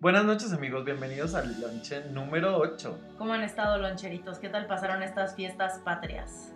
[0.00, 3.14] Buenas noches amigos, bienvenidos al lonche número 8.
[3.18, 4.38] ¿Cómo han estado, loncheritos?
[4.38, 6.54] ¿Qué tal pasaron estas fiestas patrias?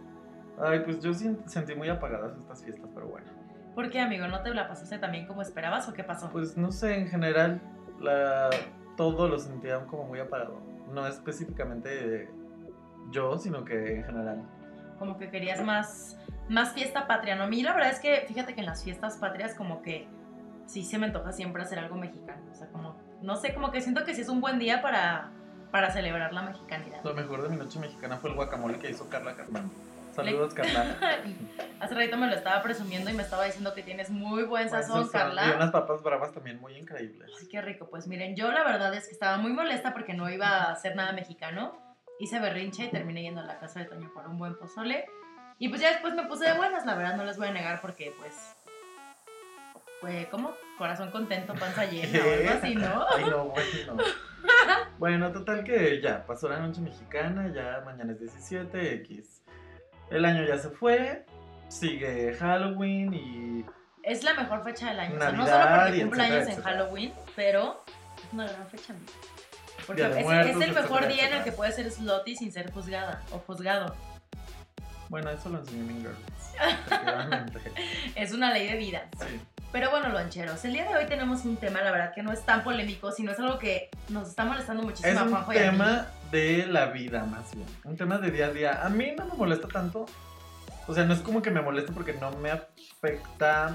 [0.63, 3.27] Ay, pues yo sentí muy apagadas estas fiestas, pero bueno.
[3.75, 4.29] ¿Por qué, amigo?
[4.29, 6.31] ¿No te la pasaste también como esperabas o qué pasó?
[6.31, 7.61] Pues no sé, en general,
[8.01, 8.49] la,
[8.97, 10.61] todo lo sentía como muy apagado.
[10.93, 12.31] No específicamente
[13.11, 14.45] yo, sino que en general.
[15.01, 16.17] Como que querías más,
[16.49, 17.43] más fiesta patria, ¿no?
[17.43, 20.07] A mí la verdad es que, fíjate que en las fiestas patrias como que
[20.67, 22.41] sí se me antoja siempre hacer algo mexicano.
[22.53, 25.31] O sea, como, no sé, como que siento que sí es un buen día para,
[25.71, 27.03] para celebrar la mexicanidad.
[27.05, 29.71] Lo mejor de mi noche mexicana fue el guacamole que hizo Carla Carmán.
[30.15, 30.97] Saludos, Carla.
[31.81, 35.09] Hace ratito me lo estaba presumiendo y me estaba diciendo que tienes muy buen sazón,
[35.09, 35.47] Carla.
[35.47, 37.31] Y unas papas bravas también muy increíbles.
[37.41, 37.89] Ay, qué rico.
[37.89, 40.97] Pues miren, yo la verdad es que estaba muy molesta porque no iba a hacer
[40.97, 41.79] nada mexicano.
[42.19, 45.07] Hice berrinche y terminé yendo a la casa de Toño por un buen pozole.
[45.59, 47.81] Y pues ya después me puse de buenas, la verdad, no les voy a negar
[47.81, 48.35] porque pues
[50.03, 53.07] fue como corazón contento, panza llena o algo así, ¿no?
[53.09, 53.97] Ay, no, bueno.
[54.99, 59.43] bueno, total que ya, pasó la noche mexicana, ya mañana es 17, X.
[60.11, 61.25] El año ya se fue,
[61.69, 63.65] sigue Halloween y...
[64.03, 67.85] Es la mejor fecha del año, o sea, no solo porque cumpleaños en Halloween, pero
[68.19, 68.95] es una gran fecha.
[69.87, 73.23] Porque es, es, el mejor día en el que puedes ser slotty sin ser juzgada
[73.31, 73.95] o juzgado.
[75.09, 76.33] Bueno, eso lo enseñó Mean Girls.
[78.17, 79.09] es una ley de vida.
[79.21, 79.41] Sí.
[79.73, 82.45] Pero bueno, loncheros, el día de hoy tenemos un tema, la verdad, que no es
[82.45, 86.09] tan polémico, sino es algo que nos está molestando muchísimo es a Juanjo un tema
[86.31, 87.67] de la vida, más bien.
[87.85, 88.85] Un tema de día a día.
[88.85, 90.05] A mí no me molesta tanto.
[90.87, 93.75] O sea, no es como que me moleste porque no me afecta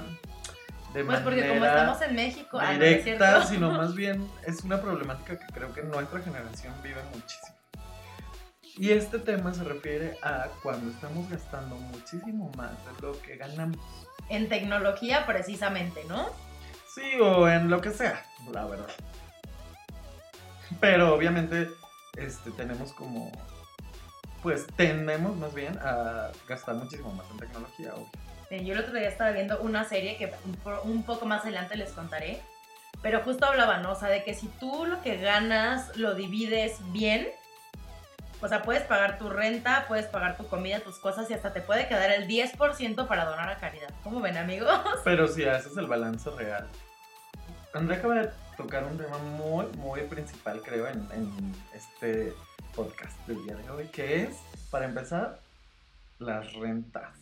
[0.94, 4.62] de Pues porque como estamos en México, ah, directa, ¿no es sino más bien es
[4.62, 7.57] una problemática que creo que nuestra generación vive muchísimo.
[8.78, 13.78] Y este tema se refiere a cuando estamos gastando muchísimo más de lo que ganamos.
[14.28, 16.28] En tecnología precisamente, ¿no?
[16.94, 18.88] Sí, o en lo que sea, la verdad.
[20.80, 21.68] Pero obviamente
[22.16, 23.32] este, tenemos como,
[24.42, 28.10] pues tendemos más bien a gastar muchísimo más en tecnología, obvio.
[28.64, 30.32] Yo el otro día estaba viendo una serie que
[30.84, 32.40] un- poco más adelante les contaré,
[33.02, 33.92] pero justo hablaba, ¿no?
[33.92, 37.28] O sea, de que si tú lo que ganas lo divides bien,
[38.40, 41.60] o sea, puedes pagar tu renta, puedes pagar tu comida, tus cosas y hasta te
[41.60, 43.90] puede quedar el 10% para donar a caridad.
[44.04, 44.80] ¿Cómo ven, amigos?
[45.04, 46.66] Pero si haces el balance real.
[47.74, 52.32] Andrea acaba de tocar un tema muy, muy principal, creo, en, en este
[52.74, 54.36] podcast del día de hoy, que es,
[54.70, 55.38] para empezar,
[56.18, 57.16] las rentas.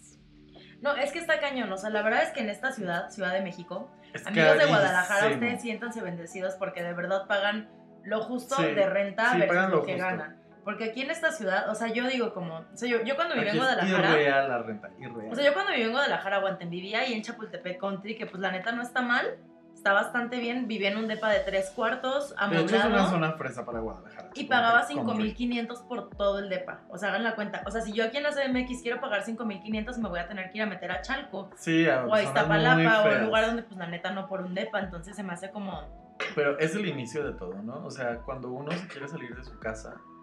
[0.80, 1.72] No, es que está cañón.
[1.72, 4.66] O sea, la verdad es que en esta ciudad, Ciudad de México, Es amigos de
[4.66, 7.68] Guadalajara, ustedes siéntanse bendecidos porque de verdad pagan
[8.04, 10.06] lo justo Sí, de renta sí, versus lo lo que justo.
[10.06, 10.45] ganan.
[10.66, 13.34] Porque aquí en esta ciudad, o sea, yo digo como, o sea, yo, yo cuando
[13.36, 15.32] viví Aquí en Guadalajara, irreal la renta, irreal.
[15.32, 18.40] o sea, yo cuando viví en Guadalajara, aguanten, vivía ahí en Chapultepec Country, que pues
[18.42, 19.24] la neta no está mal,
[19.72, 23.10] está bastante bien, vivía en un depa de tres cuartos, de hecho, es una amoblado,
[23.10, 24.30] zona fresa para Guadalajara.
[24.34, 27.70] y pagaba Como que- 5.500 por todo el depa, o sea, hagan la cuenta, o
[27.70, 30.58] sea, si yo aquí en la CDMX quiero pagar 5.500, me voy a tener que
[30.58, 33.20] ir a meter a Chalco, Sí, a o a Iztapalapa, o feas.
[33.20, 36.16] un lugar donde pues la neta no por un depa, entonces se me hace como...
[36.34, 37.84] Pero es el inicio de todo, ¿no?
[37.86, 40.15] O sea, cuando uno se quiere salir de su casa, y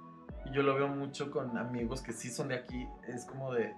[0.54, 3.74] yo lo veo mucho con amigos que sí son de aquí, es como de,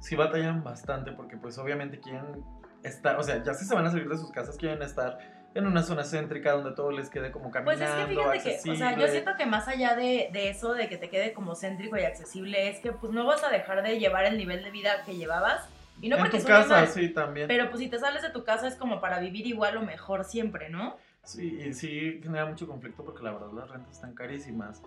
[0.00, 2.44] sí batallan bastante porque pues obviamente quieren
[2.82, 5.18] estar, o sea, ya si se van a salir de sus casas, quieren estar
[5.54, 8.70] en una zona céntrica donde todo les quede como Pues caminando, es que fíjate que,
[8.70, 9.10] o sea, yo accesible.
[9.10, 12.68] siento que más allá de, de eso, de que te quede como céntrico y accesible,
[12.68, 15.66] es que pues no vas a dejar de llevar el nivel de vida que llevabas.
[16.00, 17.48] Y no en porque tu casa, mal, sí, también.
[17.48, 20.24] pero pues si te sales de tu casa es como para vivir igual o mejor
[20.24, 20.96] siempre, ¿no?
[21.24, 24.80] Sí, y sí genera mucho conflicto porque la verdad las rentas están carísimas.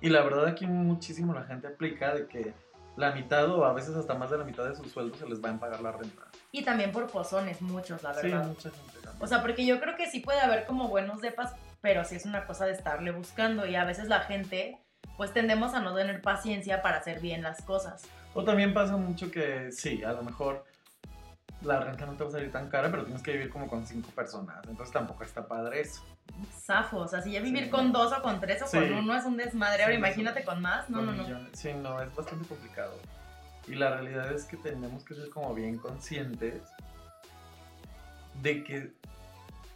[0.00, 2.54] Y la verdad aquí muchísimo la gente aplica de que
[2.96, 5.42] la mitad o a veces hasta más de la mitad de sus sueldos se les
[5.42, 6.22] va a pagar la renta.
[6.50, 8.46] Y también por pozones, muchos, la Sí, verdad.
[8.46, 9.22] mucha gente también.
[9.22, 12.26] O sea, porque yo creo que sí puede haber como buenos depas, pero sí es
[12.26, 14.78] una cosa de estarle buscando y a veces la gente,
[15.16, 18.02] pues tendemos a no tener paciencia para hacer bien las cosas.
[18.34, 20.64] O también pasa mucho que sí, a lo mejor
[21.62, 23.86] la renta no te va a salir tan cara, pero tienes que vivir como con
[23.86, 24.58] cinco personas.
[24.68, 26.04] Entonces tampoco está padre eso.
[26.52, 27.70] Zafo, o sea, si ya vivir Sí.
[27.70, 28.78] con dos o con tres o Sí.
[28.78, 30.88] con uno es un desmadre, ahora Sí, imagínate con más.
[30.88, 31.46] No, Con no, no.
[31.52, 32.94] Sí, no, es bastante complicado.
[33.66, 36.62] Y la realidad es que tenemos que ser como bien conscientes
[38.42, 38.92] de que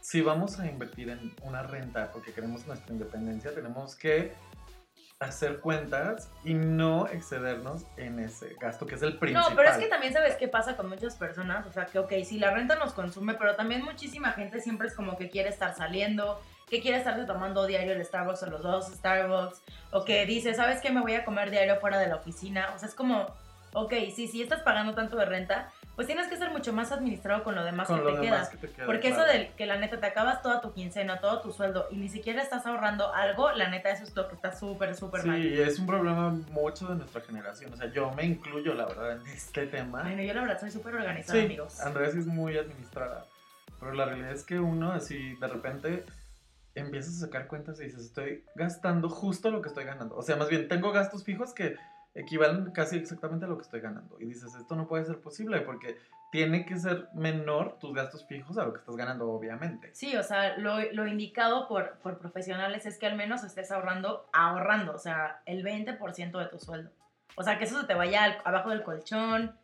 [0.00, 4.32] si vamos a invertir en una renta porque queremos nuestra independencia, tenemos que
[5.24, 9.50] hacer cuentas y no excedernos en ese gasto que es el principal.
[9.50, 12.12] No, pero es que también sabes qué pasa con muchas personas, o sea, que ok,
[12.24, 15.74] sí, la renta nos consume, pero también muchísima gente siempre es como que quiere estar
[15.74, 20.54] saliendo, que quiere estarse tomando diario el Starbucks o los dos Starbucks, o que dice,
[20.54, 20.90] ¿sabes qué?
[20.90, 23.26] Me voy a comer diario fuera de la oficina, o sea, es como,
[23.74, 27.44] ok, sí, sí, estás pagando tanto de renta, pues tienes que ser mucho más administrado
[27.44, 28.60] con lo demás Con que lo te demás queda.
[28.60, 28.86] que te queda.
[28.86, 31.96] Porque eso de que la neta te acabas toda tu quincena, todo tu sueldo y
[31.96, 35.40] ni siquiera estás ahorrando algo, la neta eso es lo que está súper, súper mal.
[35.42, 37.72] Sí, es un problema mucho de nuestra generación.
[37.72, 40.02] O sea, yo me incluyo, la verdad, en este tema.
[40.02, 41.80] Bueno, yo la verdad soy súper organizada, Sí, amigos.
[41.80, 43.26] Andrea sí es muy administrada.
[43.78, 46.04] Pero la realidad es que uno así de repente
[46.74, 50.16] empiezas a sacar cuentas y dices, estoy gastando justo lo que estoy ganando.
[50.16, 51.76] O sea, más bien, tengo gastos fijos que
[52.14, 54.18] equivalen casi exactamente a lo que estoy ganando.
[54.20, 55.96] Y dices, esto no puede ser posible porque
[56.30, 59.94] tiene que ser menor tus gastos fijos a lo que estás ganando, obviamente.
[59.94, 64.28] Sí, o sea, lo, lo indicado por, por profesionales es que al menos estés ahorrando,
[64.32, 66.90] ahorrando, o sea, el 20% de tu sueldo.
[67.36, 69.54] O sea, que eso se te vaya al- abajo del colchón,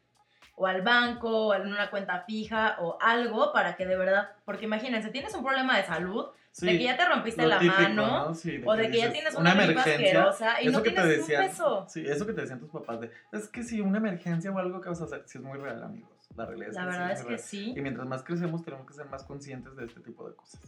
[0.57, 4.65] o al banco, o en una cuenta fija, o algo para que de verdad, porque
[4.65, 6.27] imagínense, tienes un problema de salud,
[6.59, 8.35] Sí, de que ya te rompiste la típico, mano, ¿no?
[8.35, 10.97] Sí, o de que ya dices, tienes una, gripa asquerosa y eso no que te
[10.97, 11.87] tienes decían, un peso.
[11.89, 14.81] Sí, eso que te decían tus papás de, es que si una emergencia o algo
[14.81, 16.11] que vas a hacer, sí es muy real, amigos.
[16.35, 17.75] La realidad es La que sí verdad es muy que sí.
[17.77, 20.61] Y mientras más crecemos, tenemos que ser más conscientes de este tipo de cosas.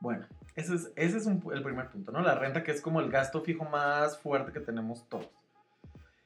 [0.00, 2.20] Bueno, ese es, ese es un el primer punto, ¿no?
[2.20, 5.30] La renta, que es como el gasto fijo más fuerte que tenemos todos.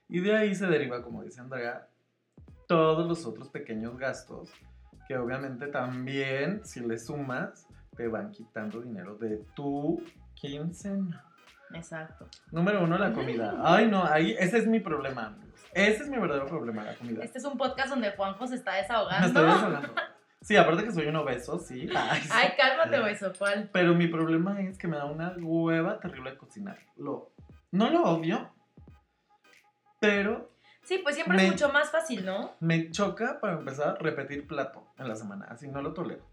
[0.08, 1.86] Y de ahí se deriva, como dice Andrea,
[2.66, 4.50] todos los otros pequeños gastos,
[5.06, 10.02] que obviamente también, si le sumas, te van quitando dinero de tu
[10.34, 11.24] quincena.
[11.72, 12.28] Exacto.
[12.52, 13.54] Número uno, la comida.
[13.64, 15.60] Ay, no, ahí, ese es mi problema, amigos.
[15.72, 17.24] Ese es mi verdadero problema, la comida.
[17.24, 19.26] Este es un podcast donde Juanjo se está Me desahogando.
[19.26, 19.94] estoy desahogando.
[20.42, 21.88] Sí, aparte que soy un obeso, sí.
[22.30, 23.70] Ay, cálmate, beso, ¿cuál?
[23.72, 26.78] Pero mi problema es que me da una hueva terrible de cocinar.
[26.98, 27.32] Lo,
[27.72, 28.52] no lo odio,
[30.00, 30.50] pero
[30.82, 32.56] Sí, pues siempre Me- es mucho más fácil, ¿no?
[32.60, 35.46] me choca para empezar repetir plato en la semana.
[35.48, 36.26] Así no lo tolero.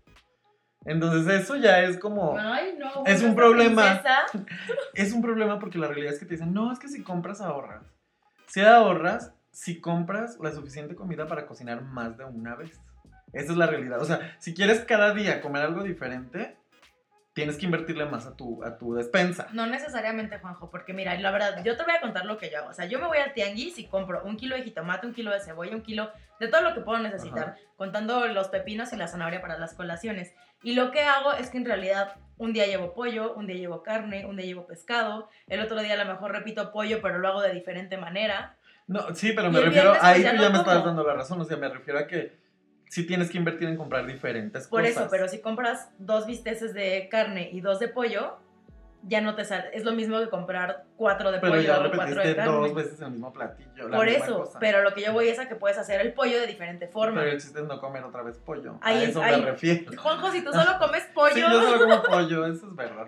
[0.85, 2.37] Entonces eso ya es como...
[2.37, 3.03] Ay, no.
[3.05, 4.01] Es un problema.
[4.01, 4.25] princesa-
[4.93, 7.39] Es un problema porque la realidad es que te dicen, no, es que si compras
[7.41, 7.83] ahorras.
[8.47, 12.79] Si ahorras, si compras la suficiente comida para cocinar más de una vez.
[13.33, 14.01] Esa es la realidad.
[14.01, 16.57] O sea, si quieres cada día comer algo diferente,
[17.33, 19.47] tienes que invertirle más a tu, a tu despensa.
[19.53, 22.59] No necesariamente, Juanjo, porque mira, la verdad, yo te voy a contar lo que yo
[22.59, 22.69] hago.
[22.69, 25.31] O sea, yo me voy al tianguis y compro un kilo de jitomate, un kilo
[25.31, 27.57] de cebolla, un kilo de todo lo que puedo necesitar, Ajá.
[27.77, 30.33] contando los pepinos y la zanahoria para las colaciones.
[30.63, 33.81] Y lo que hago es que en realidad un día llevo pollo, un día llevo
[33.83, 37.27] carne, un día llevo pescado, el otro día a lo mejor repito pollo, pero lo
[37.29, 38.57] hago de diferente manera.
[38.87, 41.03] No, sí, pero me refiero, viernes, pues, ahí ya tú no ya me estás dando
[41.05, 41.39] la razón.
[41.39, 42.40] O sea, me refiero a que
[42.91, 44.97] sí tienes que invertir en comprar diferentes Por cosas.
[44.97, 48.37] eso, pero si compras dos bisteces de carne y dos de pollo,
[49.03, 49.69] ya no te sale.
[49.73, 52.51] Es lo mismo que comprar cuatro de Pero pollo ya o cuatro de carne.
[52.51, 53.87] dos veces el mismo platillo.
[53.87, 54.59] la Por misma eso, cosa.
[54.59, 57.21] pero lo que yo voy es a que puedes hacer el pollo de diferente forma.
[57.21, 58.77] Pero el chiste es no comer otra vez pollo.
[58.81, 59.89] Ahí- a eso ahí- me refiero.
[60.01, 61.33] Juanjo, si tú solo comes pollo.
[61.33, 63.07] Sí, yo solo como pollo, eso es verdad.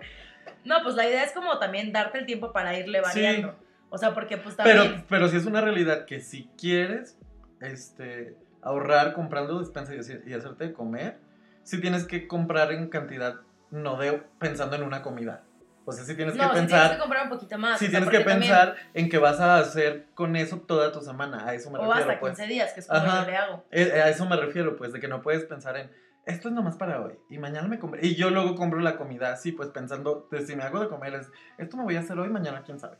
[0.64, 3.54] No, pues la idea es como también darte el tiempo para irle variando.
[3.90, 5.04] O sea, porque pues Pero, también.
[5.10, 7.18] pero si es una realidad que si quieres
[7.60, 11.18] este, ahorrar comprando despensa y, y hacerte de comer,
[11.62, 13.36] sí tienes que comprar en cantidad,
[13.70, 15.42] no de pensando en una comida.
[15.86, 17.74] O sea, sí tienes no, que sí tienes que pensar, comprar un poquito más.
[17.76, 20.90] o sea, tienes que porque también- pensar en que vas a hacer con eso toda
[20.92, 21.46] tu semana.
[21.46, 22.38] A eso me O refiero, hasta pues.
[22.38, 23.20] 15 días, que es como Ajá.
[23.24, 23.64] yo le hago.
[23.70, 25.90] Eh, A eso me refiero, pues, de que no puedes pensar en
[26.24, 28.00] esto es nomás para hoy y mañana me compré.
[28.06, 31.12] Y yo luego compro la comida así, pues pensando, de si me hago de comer,
[31.16, 32.96] es esto me voy a hacer hoy, mañana quién sabe.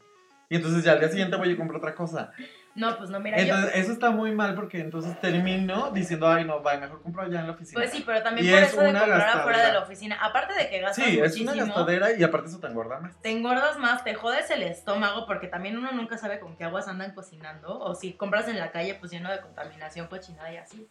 [0.51, 2.33] Y entonces ya al día siguiente voy y compro otra cosa.
[2.77, 3.81] No, pues no, mira, Entonces, yo.
[3.81, 7.47] eso está muy mal porque entonces termino diciendo, ay, no, vaya, mejor compro allá en
[7.47, 7.81] la oficina.
[7.81, 9.41] Pues sí, pero también Y por es eso de comprar gastadera.
[9.41, 10.19] afuera de la oficina.
[10.21, 11.53] Aparte de que gastas Sí, es muchísimo.
[11.53, 13.21] una gastadera y aparte eso te engorda más.
[13.21, 16.89] te engordas más, te jodes el estómago porque también uno nunca sabe con qué aguas
[16.89, 20.89] andan cocinando o si compras en la calle pues lleno de contaminación, cochinada y así.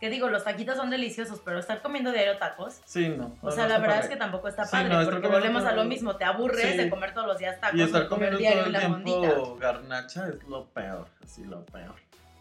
[0.00, 3.34] Que digo, los taquitos son deliciosos, pero estar comiendo diario tacos, Sí, no.
[3.40, 5.72] o sea, no la verdad es que tampoco está Sí, padre no, porque volvemos a
[5.72, 6.76] lo mismo, te aburres Sí.
[6.76, 10.42] de comer todos los días tacos, Y estar comiendo diario todo el tiempo garnacha es
[10.44, 11.94] lo peor, así lo peor.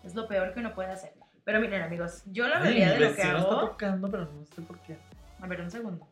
[0.03, 1.13] Es lo peor que uno puede hacer.
[1.45, 3.59] Pero miren, amigos, yo la realidad de lo que vecino está hago...
[3.69, 4.97] tocando, pero no sé por qué.
[5.41, 6.07] A ver, un segundo.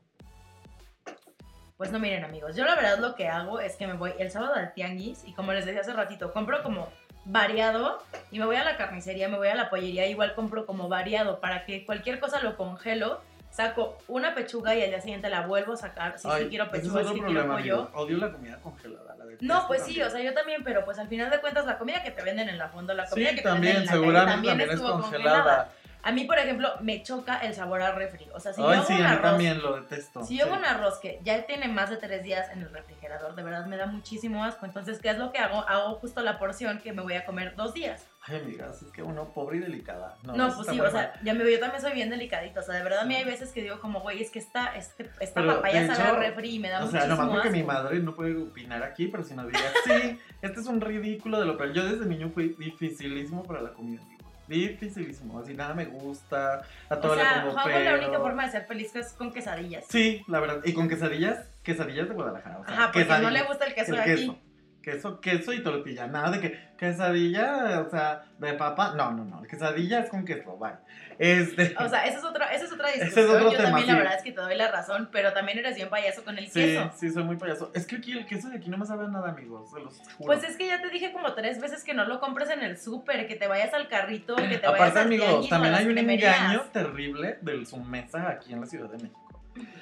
[1.76, 4.32] Pues no, miren amigos, yo la verdad lo que hago es que me voy el
[4.32, 6.88] sábado al tianguis y como les decía hace ratito, compro como
[7.25, 10.89] variado y me voy a la carnicería, me voy a la pollería, igual compro como
[10.89, 15.46] variado para que cualquier cosa lo congelo, saco una pechuga y al día siguiente la
[15.46, 17.74] vuelvo a sacar, si Ay, sí quiero es pechuga, otro si quiero problema, pollo.
[17.84, 17.92] amigo.
[17.94, 19.15] Odio la comida congelada.
[19.15, 21.77] La No, pues sí, o sea, yo también, pero pues al final de cuentas la
[21.77, 23.92] comida que te venden en la fonda, la comida Sí, que te venden en la
[23.92, 25.70] calle también, también es congelada.
[26.04, 28.28] A mí, por ejemplo, me choca el sabor a refri.
[28.34, 30.24] O sea, si yo Ay, hago sí, un arroz también lo detesto.
[30.26, 33.36] si yo hago un arroz que ya tiene más de tres días en el refrigerador,
[33.36, 34.66] de verdad me da muchísimo asco.
[34.66, 35.62] Entonces, ¿qué es lo que hago?
[35.68, 38.06] Hago justo la porción que me voy a comer dos días.
[38.26, 40.18] Ay, amigas, es que uno pobre y delicada.
[40.24, 42.60] No, No, pues sí, o sea, ya me yo también soy bien delicadita.
[42.62, 44.76] O sea, de verdad a mí hay veces que digo como, güey, es que esta,
[44.78, 47.16] este, esta Pero, papaya de sabe a hecho, refri y me da O sea, muchísimo
[47.16, 47.58] nomás porque asco.
[47.60, 51.40] mi madre no puede opinar aquí, pero si nos diría, sí, este es un ridículo
[51.40, 51.74] de lo peor.
[51.74, 54.02] Yo desde niño fui dificilísimo para la comida.
[54.48, 55.40] Dificilísimo.
[55.40, 56.62] Así nada me gusta.
[56.90, 59.32] A todo O sea, le pongo Juanjo, la única forma de ser feliz es con
[59.32, 59.86] quesadillas.
[59.90, 60.62] Sí, la verdad.
[60.66, 62.60] Y con quesadillas, quesadillas de Guadalajara.
[62.60, 64.12] O sea, Ajá, porque no le gusta el queso el de aquí.
[64.12, 64.40] Queso,
[64.84, 66.08] queso y tortilla.
[66.08, 68.94] Nada de que quesadilla, o sea, de papa.
[68.96, 69.42] No, no, no.
[69.44, 70.78] Quesadilla es con queso, vale.
[71.18, 71.74] Este.
[71.80, 73.30] O sea, esa es otra, esa es otra es discusión.
[73.30, 73.92] otro Yo tema, también sí.
[73.92, 76.48] la verdad es que te doy la razón, pero también eres bien payaso con el
[76.48, 76.92] sí, queso.
[76.96, 77.72] sí, soy muy payaso.
[77.74, 79.72] Es que aquí el queso de aquí no me sabe nada, amigos.
[79.72, 80.25] Se los juro.
[80.25, 82.78] Pues es que ya te dije como tres veces que no lo compres en el
[82.78, 85.58] súper, que te vayas al carrito, que te vayas Aparte, al amigos, tianguis o a
[85.58, 89.23] también hay un engaño terrible del Sumesa aquí en la Ciudad de México.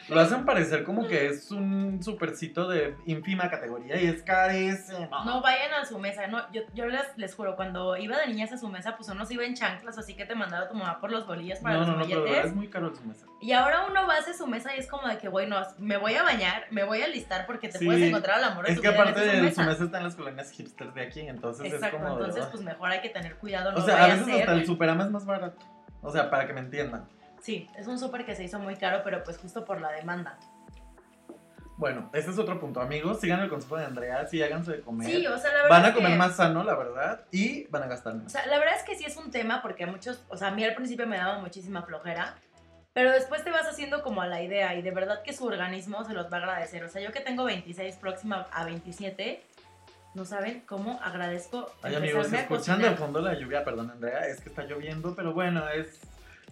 [0.09, 5.09] Lo hacen parecer como que es un supercito de ínfima categoría y es carísimo.
[5.25, 8.51] No vayan a su mesa, no, yo, yo les, les juro, cuando iba de niñas
[8.51, 10.99] a su mesa, pues uno se iba en chanclas, así que te mandaba tu mamá
[10.99, 13.25] por los bolillos para No, los no, no, pero de es muy caro el Sumesa.
[13.39, 16.15] Y ahora uno va a su mesa y es como de que, bueno, me voy
[16.15, 18.77] a bañar, me voy a listar porque te Sí, puedes encontrar al amor de Es
[18.77, 19.63] tu que vida en aparte ese del Sumesa.
[19.63, 22.63] Sumesa está en las colonias hipsters de aquí, entonces Exacto, es como de, entonces pues
[22.63, 25.57] mejor hay que tener cuidado, O sea, a veces hasta el Superama es más barato.
[26.01, 27.07] O sea, para que me entiendan.
[27.41, 30.37] Sí, es un súper que se hizo muy caro, pero pues justo por la demanda.
[31.77, 33.19] Bueno, ese es otro punto, amigos.
[33.19, 35.09] Sigan el consejo de Andrea, sí, háganse de comer.
[35.09, 37.83] Sí, o sea, la verdad van a comer que- más sano, la verdad, y van
[37.83, 38.31] a gastar O menos.
[38.31, 40.51] sea, la verdad es que sí es un tema porque a muchos, o sea, a
[40.51, 42.35] mí al principio me daba muchísima flojera,
[42.93, 46.03] pero después te vas haciendo como a la idea y de verdad que su organismo
[46.05, 46.83] se los va a agradecer.
[46.83, 49.43] O sea, yo que tengo 26 próxima a 27,
[50.13, 52.97] no saben cómo agradezco Ay, amigos, empezarme a escuchan de cocinar.
[52.99, 55.99] fondo la lluvia, perdón, Andrea, es que está lloviendo, pero bueno, es.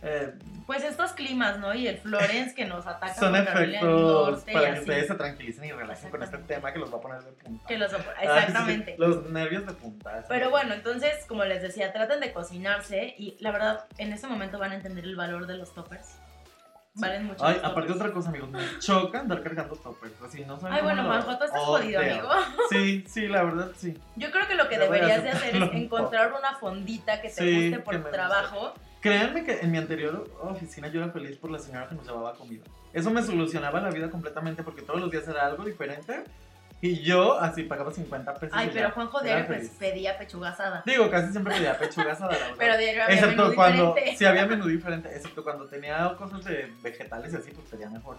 [0.02, 0.34] Eh,
[0.66, 1.74] Pues estos climas, ¿no?
[1.74, 5.66] Y el Florence que nos ataca son efectos Norte y para que ustedes se tranquilicen
[5.66, 6.54] y relajen con este Exactamente.
[6.56, 7.68] tema que los va a poner de punta.
[7.68, 8.96] Que los- Ay, sí, exactamente.
[8.98, 10.24] los nervios de punta.
[10.30, 14.58] Pero bueno, entonces, como les decía, traten de cocinarse y la verdad, en ese momento
[14.60, 16.18] van a entender el valor de los toppers.
[16.96, 17.46] Valen mucho.
[17.46, 20.22] Ay, aparte otra cosa, amigos, me choca andar cargando toppers.
[20.22, 22.30] Así, no saben Ay, bueno, tú estás jodido, amigo.
[22.70, 23.98] Sí, sí, la verdad, sí.
[24.16, 27.34] Yo creo que lo que Ya deberías de hacer es encontrar una fondita que te
[27.36, 28.74] Sí, guste por tu trabajo.
[29.02, 32.34] Créanme que en mi anterior oficina yo era feliz por la señora que nos llevaba
[32.34, 32.66] comida.
[32.92, 36.24] Eso me solucionaba la vida completamente porque todos los días era algo diferente
[36.82, 38.58] y yo así pagaba 50 pesos.
[38.58, 40.82] Ay, pero Juanjo diario pues, pedía pechuga asada.
[40.86, 42.56] Digo, casi siempre pedía pechuga asada, la verdad.
[42.58, 44.18] Pero diario había excepto menú cuando diferente.
[44.18, 48.18] sí había menú diferente, excepto cuando tenía cosas de vegetales y así, pues sería mejor.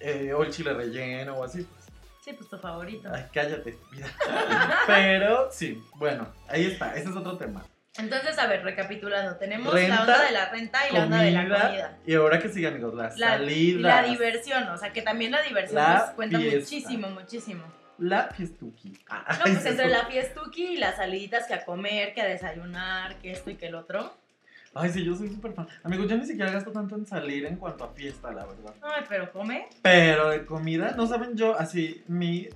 [0.00, 1.62] Eh, o el chile relleno o así.
[1.62, 1.86] Pues.
[2.22, 3.08] Sí, pues tu favorito.
[3.10, 4.06] Ay, cállate, vida.
[4.86, 7.64] Pero sí, bueno, ahí está, ese es otro tema.
[7.98, 11.30] Entonces, a ver, recapitulando, tenemos Renta, la onda de la renta y la onda de
[11.30, 11.98] la comida.
[12.06, 13.82] Y ahora que sigan, amigos, las La, salidas.
[13.82, 16.58] la diversión, o sea, que también la diversión La cuenta fiesta.
[16.60, 17.64] muchísimo, muchísimo.
[17.98, 18.92] La fiestuki.
[19.08, 19.68] Ah, No, pues eso.
[19.68, 23.56] entre la fiestuki y las saliditas que a comer, que a desayunar, que esto y
[23.56, 24.14] que el otro.
[24.74, 25.66] Ay, sí, yo soy súper fan.
[25.84, 28.74] Amigos, yo ni siquiera gasto tanto en salir en cuanto a fiesta, la verdad.
[28.82, 29.68] Ay, pero come.
[29.80, 32.46] Pero de comida, no saben yo, así, mi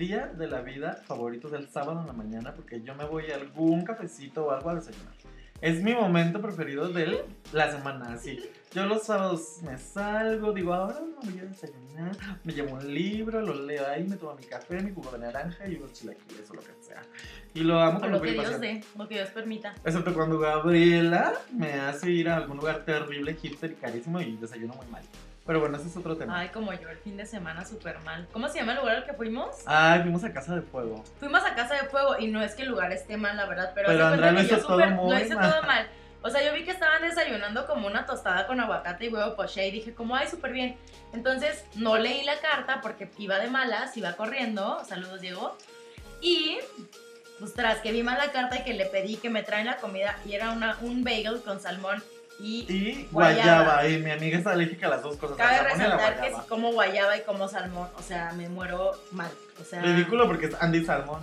[0.00, 3.30] día de la vida favorito es el sábado en la mañana porque yo me voy
[3.30, 5.12] a algún cafecito o algo a desayunar.
[5.60, 8.38] Es mi momento preferido de la semana, así.
[8.72, 13.42] Yo los sábados me salgo, digo, ahora me voy a desayunar, me llevo un libro,
[13.42, 16.54] lo leo ahí, me tomo mi café, mi jugo de naranja y unos chilaquiles o
[16.54, 17.02] lo que sea.
[17.52, 19.74] Y lo amo con lo que Dios dé, lo que Dios permita.
[19.84, 24.72] Excepto cuando Gabriela me hace ir a algún lugar terrible, hipster y carísimo y desayuno
[24.72, 25.02] muy mal.
[25.50, 26.38] Pero bueno, ese es otro tema.
[26.38, 28.28] Ay, como yo el fin de semana súper mal.
[28.32, 29.56] ¿Cómo se llama el lugar al que fuimos?
[29.66, 31.02] Ay, fuimos a Casa de Fuego.
[31.18, 33.72] Fuimos a Casa de Fuego y no es que el lugar esté mal, la verdad,
[33.74, 35.50] pero, Pero cuenta lo hizo yo todo muy lo hice mal.
[35.50, 35.88] todo mal.
[36.22, 39.66] O sea, yo vi que estaban desayunando como una tostada con aguacate y huevo poché
[39.66, 40.76] y dije, como, ay, súper bien.
[41.12, 44.84] Entonces, no leí la carta porque iba de malas, iba corriendo.
[44.84, 45.56] Saludos, Diego.
[46.20, 46.58] Y,
[47.40, 49.78] pues, tras que vi mal la carta y que le pedí que me traen la
[49.78, 52.00] comida y era una, un bagel con salmón
[52.40, 52.66] y...
[52.72, 53.62] Y Guayaba.
[53.62, 53.88] guayaba.
[53.88, 55.36] Y mi amiga está alérgica a las dos cosas.
[55.36, 59.30] Cabe resaltar que si como guayaba y como salmón, o sea, me muero mal.
[59.60, 61.20] O sea, Ridículo porque es Andy Salmón.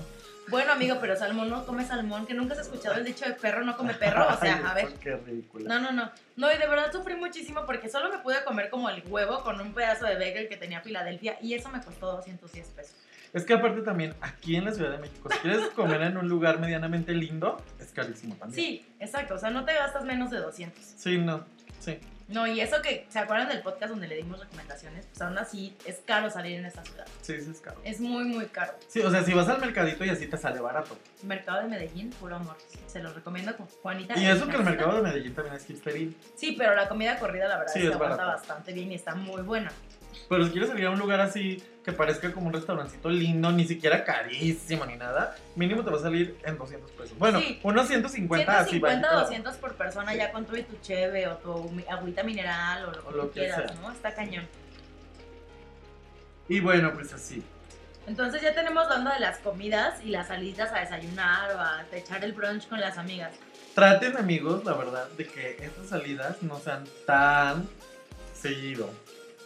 [0.50, 3.66] Bueno, amigo, pero salmón no come salmón, que nunca has escuchado el dicho de perro
[3.66, 4.28] no come perro.
[4.30, 4.94] O sea, Ay, a ver.
[4.94, 5.68] Qué ridículo.
[5.68, 6.10] No, no, no.
[6.38, 9.60] No, y de verdad sufrí muchísimo porque solo me pude comer como el huevo con
[9.60, 12.96] un pedazo de bagel que tenía Filadelfia y eso me costó 210 pesos.
[13.38, 16.28] Es que aparte también, aquí en la Ciudad de México, si quieres comer en un
[16.28, 18.60] lugar medianamente lindo, es carísimo también.
[18.60, 19.36] Sí, exacto.
[19.36, 20.84] O sea, no te gastas menos de 200.
[20.84, 21.46] Sí, no.
[21.80, 22.00] Sí.
[22.30, 25.06] No, y eso que, ¿se acuerdan del podcast donde le dimos recomendaciones?
[25.06, 27.06] Pues aún así es caro salir en esta ciudad.
[27.22, 27.80] Sí, sí es caro.
[27.84, 28.74] Es muy, muy caro.
[28.88, 30.98] Sí, o sea, si vas al mercadito y así te sale barato.
[31.22, 32.58] Mercado de Medellín, puro amor.
[32.88, 34.18] Se los recomiendo con Juanita.
[34.20, 36.18] Y eso que el mercado de Medellín también es hipsteril.
[36.36, 39.14] Sí, pero la comida corrida la verdad Sí, es que aguanta bastante bien y está
[39.14, 39.72] muy buena.
[40.30, 43.66] Pero si quieres salir a un lugar así que parezca como un restaurancito lindo, ni
[43.66, 47.18] siquiera carísimo ni nada, mínimo te va a salir en 200 pesos.
[47.18, 47.60] Bueno, Sí.
[47.64, 49.22] unos 150, así 150, bajito.
[49.22, 53.02] 200 por persona ya con tu y tu cheve o tu agüita mineral o lo
[53.02, 53.82] que O lo tú que quieras, sea.
[53.82, 53.92] ¿no?
[53.92, 54.46] Está cañón.
[56.50, 57.44] Y bueno, pues así.
[58.06, 61.86] Entonces ya tenemos la onda de las comidas y las salidas a desayunar o a
[61.92, 63.34] echar el brunch con las amigas.
[63.76, 67.68] traten amigos, la verdad, de que estas salidas no sean tan
[68.34, 68.90] seguido.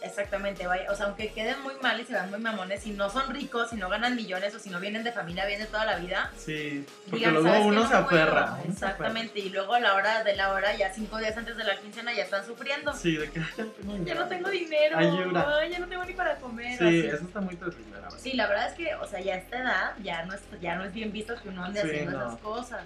[0.04, 0.90] Exactamente, vaya.
[0.90, 3.70] O sea, aunque queden muy mal y se vean muy mamones, si no son ricos,
[3.70, 6.30] si no ganan millones o si no vienen de familia bien de toda la vida,
[6.36, 7.68] Sí, porque digan, luego "¿Sabes qué?
[7.68, 8.04] uno No se puedo".
[8.22, 8.52] aferra.
[8.54, 11.56] uno se Exactamente, y luego a la hora de la hora, ya cinco días antes
[11.56, 12.92] de la quincena, ya están sufriendo.
[12.94, 14.98] Sí, de que "Ay, ya no tengo dinero".
[14.98, 15.58] Ayuda.
[15.60, 16.76] ay, ya no tengo ni para comer.
[16.78, 17.06] Sí, así.
[17.06, 18.18] eso está muy terrible, la verdad.
[18.18, 20.74] Sí, la verdad es que, o sea, ya a esta edad ya no es, ya
[20.76, 22.26] no es bien visto que uno ande Sí, haciendo no.
[22.26, 22.82] esas cosas.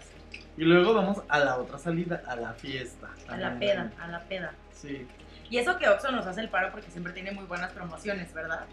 [0.59, 3.09] Y luego vamos a la otra salida, a la fiesta.
[3.29, 4.53] A la peda, a la peda.
[4.73, 5.07] Sí.
[5.51, 8.65] Y eso que Oxxo nos hace el paro porque siempre tiene muy buenas promociones, ¿verdad?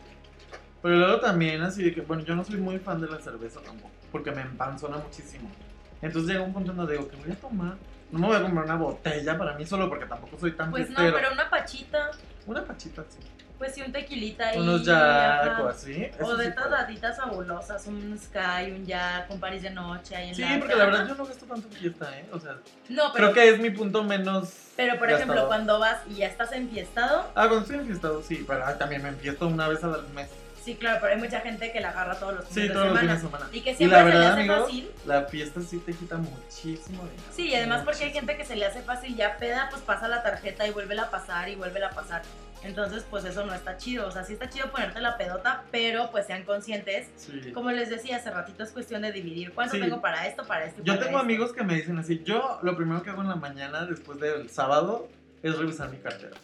[0.81, 3.61] Pero luego también así de que, bueno, yo no soy muy fan de la cerveza
[3.61, 5.49] tampoco, porque me empanzona muchísimo.
[6.01, 7.75] Entonces llega un punto en donde digo, ¿qué voy a tomar?
[8.11, 10.89] No me voy a comprar una botella para mí solo porque tampoco soy tan Pues
[10.89, 12.11] no, pero una pachita,
[12.45, 13.19] Una pachita, sí.
[13.63, 14.59] Pues sí, un tequilita y...
[14.59, 16.05] Unos jack o así.
[16.19, 20.35] O de sí estas fabulosas, un Sky, un Jack, un París de noche ahí en
[20.35, 22.25] Sí, la porque la verdad yo no gasto tanto en fiesta, ¿eh?
[22.33, 22.57] O sea,
[22.89, 24.51] No, pero, creo que es mi punto menos.
[24.75, 28.65] pero por ejemplo, cuando vas y ya estás enfiestado, Ah, cuando estoy enfiestado, sí, pero
[28.77, 30.27] también me enfiesto una vez al mes.
[30.63, 32.87] Sí, claro, pero hay mucha gente que la agarra todos los fines Sí, de todos
[32.87, 33.15] los semana.
[33.17, 33.49] fines de semana.
[33.53, 34.91] Y que Y siempre la se le hace fácil.
[35.05, 37.23] la fiesta sí te quita muchísimo dinero.
[37.35, 40.07] Sí, y además porque hay gente que se le hace fácil ya peda, pues pasa
[40.07, 42.21] la tarjeta y vuelve a pasar y vuelve a pasar.
[42.63, 44.07] Entonces, pues eso no está chido.
[44.07, 47.09] O sea, sí está chido ponerte la pedota, pero pues sean conscientes.
[47.17, 47.51] Sí.
[47.53, 49.51] Como les decía hace ratito, es cuestión de dividir.
[49.51, 49.81] ¿Cuánto Sí.
[49.81, 50.81] tengo para esto, para esto?
[50.81, 51.25] y Yo para tengo esto?
[51.25, 54.49] amigos que me dicen así, yo lo primero que hago en la mañana después del
[54.49, 55.09] sábado
[55.41, 56.37] es revisar mi cartera.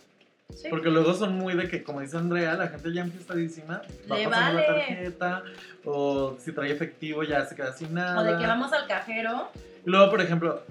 [0.55, 0.67] Sí.
[0.69, 4.27] Porque luego son muy de que, como dice Andrea, la gente ya enfiestadísima va Le
[4.27, 4.65] pasando la vale.
[4.85, 5.43] tarjeta
[5.85, 8.19] o si trae efectivo ya se queda sin nada.
[8.19, 9.49] O de que vamos al cajero.
[9.85, 10.63] Y luego, por ejemplo,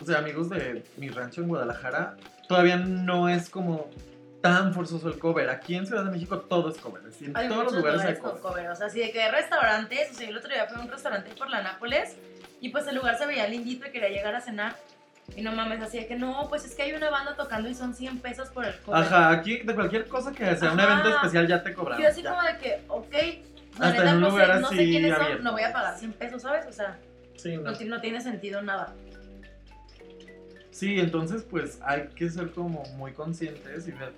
[0.00, 2.16] o sea, amigos de mi rancho en Guadalajara,
[2.48, 3.90] todavía no es como
[4.42, 5.48] tan forzoso el cover.
[5.48, 7.00] Aquí en Ciudad de México todo es cover.
[7.04, 8.42] es decir, En Hay todos los lugares hay lugares con cover.
[8.64, 8.70] cover.
[8.70, 10.10] O sea, así de que hay restaurantes.
[10.10, 12.14] O sea, el otro día fui a un restaurante por la Nápoles
[12.60, 14.76] y pues el lugar se veía lindito y quería llegar a cenar.
[15.36, 17.74] Y no mames, así de que no, pues es que hay una banda tocando y
[17.74, 19.02] son 100 pesos por el cover.
[19.02, 20.92] Ajá, aquí de cualquier cosa que sea un Ajá.
[20.92, 22.00] evento especial ya te cobran.
[22.00, 22.30] Yo así ya.
[22.30, 23.12] como de que, ok,
[23.78, 25.42] la Hasta neta en un no, lugar sé, no sé así quiénes son, abierto.
[25.44, 26.66] no voy a pagar 100 pesos, ¿sabes?
[26.66, 26.98] O sea,
[27.36, 27.72] Sí, no.
[27.72, 28.94] no tiene sentido nada.
[30.70, 34.12] Sí, entonces pues hay que ser como muy conscientes y ver,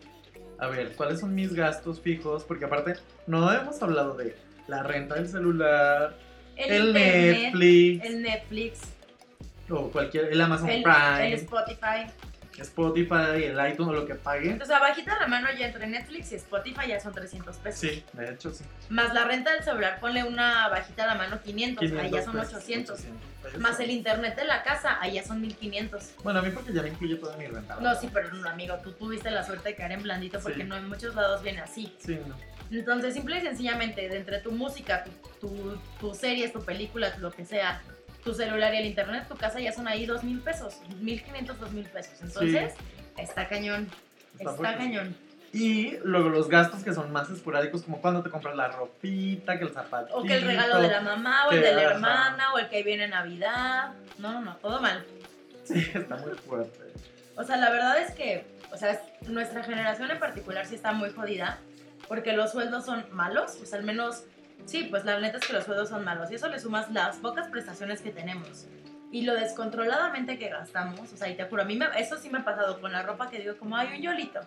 [0.59, 2.95] a ver, cuáles son mis gastos fijos, porque aparte
[3.27, 4.35] no hemos hablado de
[4.67, 6.17] la renta del celular,
[6.57, 8.81] El, el, internet, Netflix, el Netflix,
[9.71, 12.07] o cualquier, el Amazon el, Prime, el Spotify.
[12.59, 14.53] Spotify, el iTunes, o lo que paguen.
[14.53, 17.81] Entonces, abajita la mano ya entre Netflix y Spotify ya son 300 pesos.
[17.81, 18.65] Sí, de hecho sí.
[18.89, 22.25] Más la renta del celular, ponle una bajita a la mano 500, ahí 500 ya
[22.25, 23.01] son pesos, 800.
[23.43, 23.61] pesos.
[23.61, 26.15] Más el internet de la casa, ahí ya son 1500.
[26.25, 27.77] Bueno, a mí porque ya me incluye toda mi renta.
[27.79, 30.65] No, sí, pero no, amigo, tú tuviste la suerte de caer en blandito porque Sí.
[30.65, 31.95] no en muchos lados viene así.
[31.99, 32.35] Sí, no.
[32.71, 37.31] Entonces, simple y sencillamente, de entre tu música, tu, tu, tu series, tu película, lo
[37.31, 37.81] que sea,
[38.27, 41.59] tu celular y el internet, tu casa ya son ahí dos mil pesos, mil quinientos,
[41.61, 42.21] dos mil pesos.
[42.21, 42.75] Entonces,
[43.17, 43.89] está cañón,
[44.39, 45.17] Está cañón.
[45.53, 49.65] Y luego los gastos que son más esporádicos, como cuando te compras la ropita, que
[49.65, 50.19] el zapatito.
[50.19, 52.83] O que el regalo de la mamá, o el de la hermana, o el que
[52.83, 53.95] viene Navidad.
[54.19, 55.07] No, no, no, todo mal.
[55.65, 56.79] Sí, está muy fuerte.
[57.37, 60.93] O sea, la verdad es que, o sea, es- nuestra generación en particular sí está
[60.93, 61.59] muy jodida,
[62.09, 64.25] porque los sueldos son malos, o sea, al menos,
[64.67, 67.17] sí, pues la neta es que los sueldos son malos, y eso le sumas las
[67.17, 68.67] pocas prestaciones que tenemos.
[69.11, 72.29] Y lo descontroladamente que gastamos, o sea, y te juro, a mí me- eso sí
[72.29, 74.41] me ha pasado con la ropa que digo como, ay, un yolito,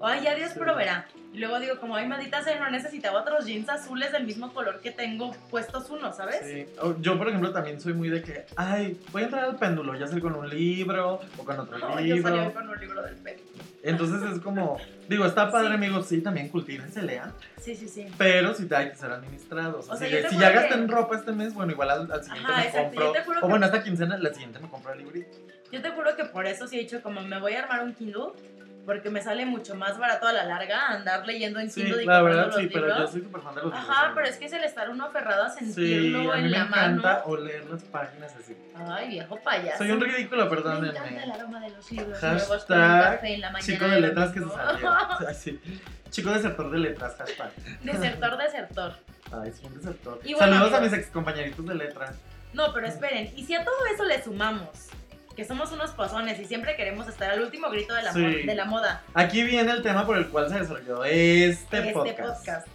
[0.00, 0.58] ay, ya Dios Sí.
[0.58, 1.06] proveerá.
[1.34, 4.80] Y luego digo como, ay, maldita sea, no necesitaba otros jeans azules del mismo color
[4.80, 6.40] que tengo puestos uno, ¿sabes?
[6.44, 6.66] Sí.
[7.00, 10.06] Yo, por ejemplo, también soy muy de que, ay, voy a entrar al péndulo, ya
[10.06, 12.52] sea con un libro o con otro Ay, yo salí libro.
[12.52, 13.40] con un libro del pelo.
[13.82, 14.76] Entonces es como,
[15.08, 15.74] digo, está padre, Sí.
[15.74, 18.06] amigos, sí, también cultívense, lean, Sí, sí, sí.
[18.18, 19.88] pero sí te hay que ser administrados.
[19.88, 22.22] O sea, si juro ya gasté que- en ropa este mes, bueno, igual al, al
[22.22, 23.06] siguiente Ajá, me exacto, compro.
[23.06, 25.30] yo te juro O que- bueno, esta quincena, la siguiente me compro el librito.
[25.72, 27.94] Yo te juro que por eso sí he dicho como me voy a armar un
[27.94, 28.32] Kindle
[28.84, 32.06] porque me sale mucho más barato a la larga andar leyendo en Sí, Kindle y
[32.06, 33.10] la comprando verdad, los sí, pero yo libros.
[33.12, 33.88] soy súper fan de los libros.
[33.90, 36.42] Ajá, pero es que es el estar uno aferrado a Sí, sentirlo a mí en
[36.44, 37.22] me la encanta mano.
[37.26, 38.56] oler las páginas así.
[38.88, 39.78] Ay, viejo payaso.
[39.78, 40.88] Soy un ridículo, Me perdónenme.
[40.98, 43.72] encanta el aroma de los libros Hashtag café en la mañana.
[43.72, 44.90] Chico de letras que se salió.
[45.28, 45.60] Así.
[46.10, 47.52] Chico desertor de letras, hashtag.
[47.82, 48.92] Desertor, desertor.
[49.32, 50.20] Ay, soy un desertor.
[50.24, 52.16] Y bueno, Saludos a mis ex compañeritos de letras.
[52.52, 54.68] No, pero esperen, y si a todo eso le sumamos
[55.36, 58.18] que somos unos pozones y siempre queremos estar al último grito de la, Sí.
[58.20, 61.92] mo- de la moda, Aquí viene el tema por el cual se desarrolló este, este
[61.92, 62.38] podcast.
[62.38, 62.66] podcast.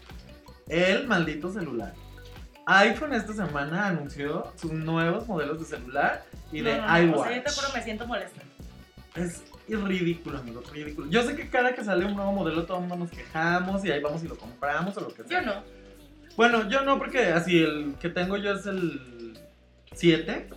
[0.67, 1.93] El maldito celular.
[2.65, 7.19] iPhone esta semana anunció sus nuevos modelos de celular y de no, iWatch.
[7.19, 8.41] O sea, yo te juro me siento molesta.
[9.15, 11.09] Es ridículo, amigo, ridículo.
[11.09, 13.91] Yo sé que cada que sale un nuevo modelo todo el mundo nos quejamos y
[13.91, 15.39] ahí vamos y lo compramos o lo que sea.
[15.39, 15.63] Yo no.
[16.35, 19.39] Bueno, yo no, porque así el que tengo yo es el
[19.93, 20.49] 7.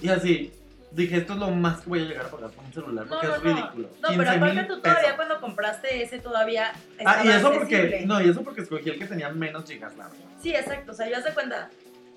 [0.00, 0.52] Y así,
[0.90, 3.26] dije, esto es lo más que voy a llegar a pagar por un celular, porque
[3.26, 3.88] no, es ridículo.
[4.00, 5.16] No, pero 15 aparte tú todavía pesos.
[5.16, 8.06] cuando compraste ese todavía Ah, estaba y eso porque, accesible.
[8.06, 9.92] no, y eso porque escogí el que tenía menos gigas.
[10.42, 10.92] Sí, exacto.
[10.92, 11.68] O sea, yo hace cuenta.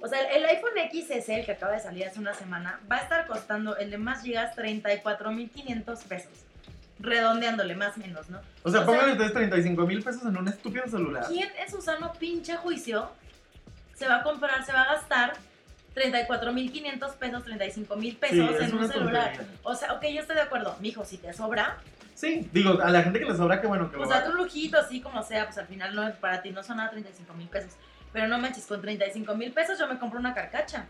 [0.03, 2.99] O sea, el iPhone XS, el que acaba de salir hace una semana, va a
[3.01, 6.31] estar costando el de más gigas 34.500 pesos.
[6.99, 8.39] Redondeándole más o menos, ¿no?
[8.63, 11.25] O sea, pónganle ustedes 35 mil pesos en un estúpido celular.
[11.27, 13.09] ¿Quién en su sano pinche juicio
[13.95, 15.33] se va a comprar, se va a gastar
[15.95, 19.33] 34.500 pesos, 35.000 pesos Sí, es en un celular?
[19.33, 19.59] tontería.
[19.63, 20.75] O sea, ok, yo estoy de acuerdo.
[20.79, 21.77] Mijo, si te sobra,
[22.13, 24.77] Sí, digo, a la gente que le sobra, qué bueno que o sea, tu lujito,
[24.77, 27.47] así como sea, pues al final no es para ti, no son nada 35 mil
[27.47, 27.71] pesos.
[28.13, 30.85] Pero no manches, con 35 mil pesos yo me compro una carcacha.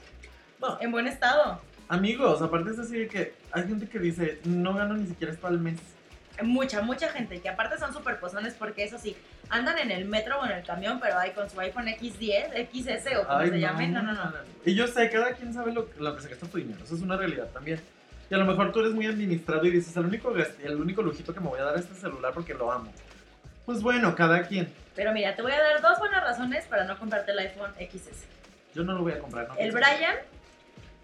[0.59, 0.77] No.
[0.81, 1.61] En buen estado.
[1.87, 5.47] Amigos, aparte es así de que hay gente que dice, no gano ni siquiera esto
[5.47, 5.79] al mes.
[6.43, 9.15] Mucha, mucha gente, que aparte son súper pozones porque eso sí,
[9.49, 13.17] andan en el metro o en el camión, pero ahí con su iPhone X10, XS
[13.17, 13.87] o como Ay, se llame.
[13.89, 14.31] No, no, no.
[14.65, 17.01] Y yo sé, cada quien sabe lo, lo que se gasta tu dinero, eso es
[17.01, 17.79] una realidad también.
[18.29, 21.33] Y a lo mejor tú eres muy administrado y dices, el único, el único lujito
[21.33, 22.91] que me voy a dar es este celular porque lo amo.
[23.65, 24.71] Pues bueno, cada quien.
[24.95, 28.25] Pero mira, te voy a dar dos buenas razones para no comprarte el iPhone XS.
[28.73, 29.49] Yo no lo voy a comprar.
[29.49, 29.55] ¿no?
[29.57, 30.15] El Brian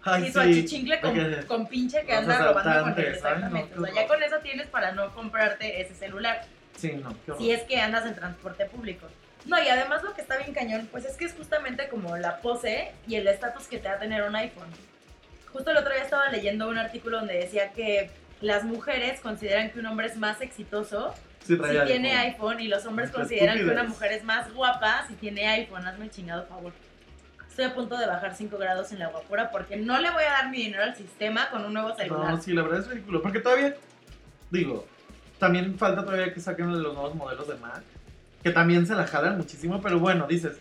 [0.04, 0.48] Ay, y su sí.
[0.50, 3.06] achichincle con, con pinche que anda robando con él.
[3.08, 3.74] ay, Exactamente.
[3.76, 6.42] no, o sea, ya con eso tienes para no comprarte ese celular.
[6.76, 9.06] Sí, no, si es que andas en transporte público.
[9.46, 12.38] No, y además lo que está bien cañón, pues es que es justamente como la
[12.40, 14.68] pose y el estatus que te da tener un iPhone.
[15.52, 19.80] Justo el otro día estaba leyendo un artículo donde decía que las mujeres consideran que
[19.80, 22.52] un hombre es más exitoso Sí, si tiene iPhone.
[22.52, 25.86] iPhone y los hombres consideran que una mujer es más guapa si tiene iPhone.
[25.86, 26.72] Hazme el chingado favor.
[27.58, 30.30] Estoy a punto de bajar 5 grados en la guapura porque no le voy a
[30.30, 32.30] dar mi dinero al sistema con un nuevo celular.
[32.30, 33.20] No, sí, la verdad es ridículo.
[33.20, 33.74] Porque todavía,
[34.48, 34.86] digo,
[35.40, 37.82] también falta todavía que saquen los nuevos modelos de Mac.
[38.44, 40.56] Que también se la jalan muchísimo, pero bueno, dices,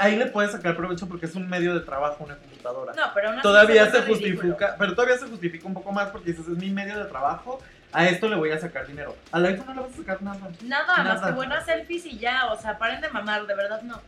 [0.00, 2.92] ahí le puedes sacar provecho porque es un medio de trabajo, una computadora.
[2.92, 4.16] No, pero así todavía se ridículo.
[4.16, 7.60] justifica, pero todavía se justifica un poco más porque dices, es mi medio de trabajo,
[7.92, 9.14] a esto le voy a sacar dinero.
[9.30, 10.40] Al iPhone no le vas a sacar nada.
[10.64, 11.26] Nada, más Nada.
[11.28, 14.00] que buenas selfies y ya, o sea, paren de mamar, de verdad no.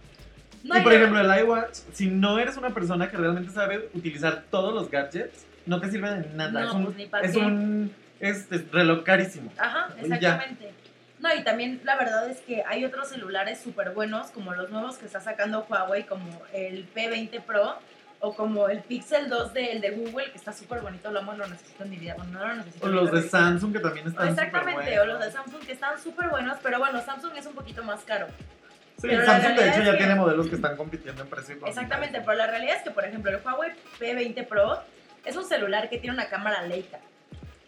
[0.64, 4.44] No, y por ejemplo, el iWatch, si no eres una persona que realmente sabe utilizar
[4.50, 6.50] todos los gadgets, no te sirve de nada.
[6.50, 7.38] No, es un, pues ni pa' es qué.
[7.38, 9.52] un este, reloj carísimo.
[9.58, 10.02] Ajá, ya.
[10.02, 10.72] exactamente.
[11.18, 14.98] No, y también la verdad es que hay otros celulares súper buenos, como los nuevos
[14.98, 17.78] que está sacando Huawei, como el P20 Pro,
[18.18, 21.32] o como el Pixel 2 de, el de Google, que está súper bonito, lo amo,
[21.34, 23.30] lo necesito en mi vida, bueno, no lo necesito O los de vida.
[23.30, 25.04] Samsung que también están Exactamente, superbuenos.
[25.04, 28.00] o los de Samsung que están súper buenos, pero bueno, Samsung es un poquito más
[28.02, 28.28] caro.
[29.02, 31.56] Sí, Pero Samsung de hecho es ya que- tiene modelos que están compitiendo en precio.
[31.66, 34.80] Exactamente, pero la realidad es que, por ejemplo, el Huawei P20 Pro
[35.24, 37.00] es un celular que tiene una cámara Leica.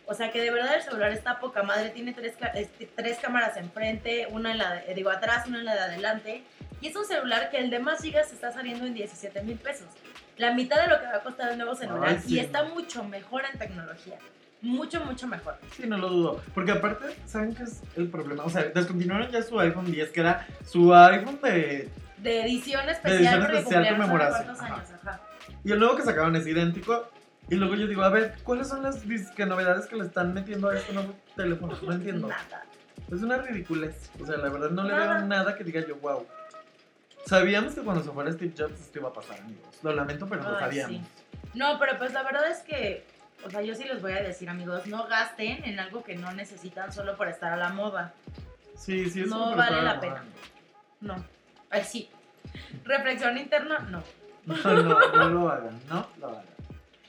[0.06, 3.56] O sea que de verdad el celular está poca madre, tiene tres, este, tres cámaras
[3.56, 6.44] enfrente, una en la de- digo atrás, una en la de adelante.
[6.80, 9.88] Y es un celular que el de más gigas está saliendo en 17 mil pesos.
[10.36, 12.10] La mitad de lo que va a costar el nuevo celular.
[12.10, 12.34] Ay, sí.
[12.36, 14.18] Y está mucho mejor en tecnología.
[14.64, 15.56] Mucho, mucho mejor.
[15.76, 16.42] Sí, no lo dudo.
[16.54, 18.44] Porque aparte, ¿saben qué es el problema?
[18.44, 21.90] O sea, descontinuaron ya su iPhone 10, que era su iPhone de...
[22.18, 24.84] De edición especial edición porque especial conmemoración, ajá.
[25.02, 25.20] ajá.
[25.64, 27.10] Y el nuevo que sacaron es idéntico.
[27.50, 30.70] Y luego yo digo, a ver, ¿cuáles son las disque novedades que le están metiendo
[30.70, 31.76] a este nuevo teléfono?
[31.82, 32.28] No entiendo.
[32.28, 32.64] Nada.
[33.12, 34.10] Es una ridiculez.
[34.20, 36.26] O sea, la verdad no le veo nada que diga yo, wow.
[37.26, 39.66] Sabíamos que cuando se fuera Steve Jobs esto iba a pasar, amigos.
[39.82, 40.96] Lo lamento, pero lo Ay, sabíamos.
[40.96, 41.02] sí.
[41.54, 43.06] No, pero pues la verdad es que,
[43.44, 46.32] o sea, yo sí les voy a decir, amigos, no gasten en algo que no
[46.32, 48.12] necesitan solo por estar a la moda.
[48.76, 50.22] Sí, sí, es No vale la pena.
[51.00, 51.16] No.
[51.70, 52.10] Ay, sí.
[52.84, 54.02] Reflexión interna, no.
[54.46, 56.44] No, no, no lo hagan, no lo hagan.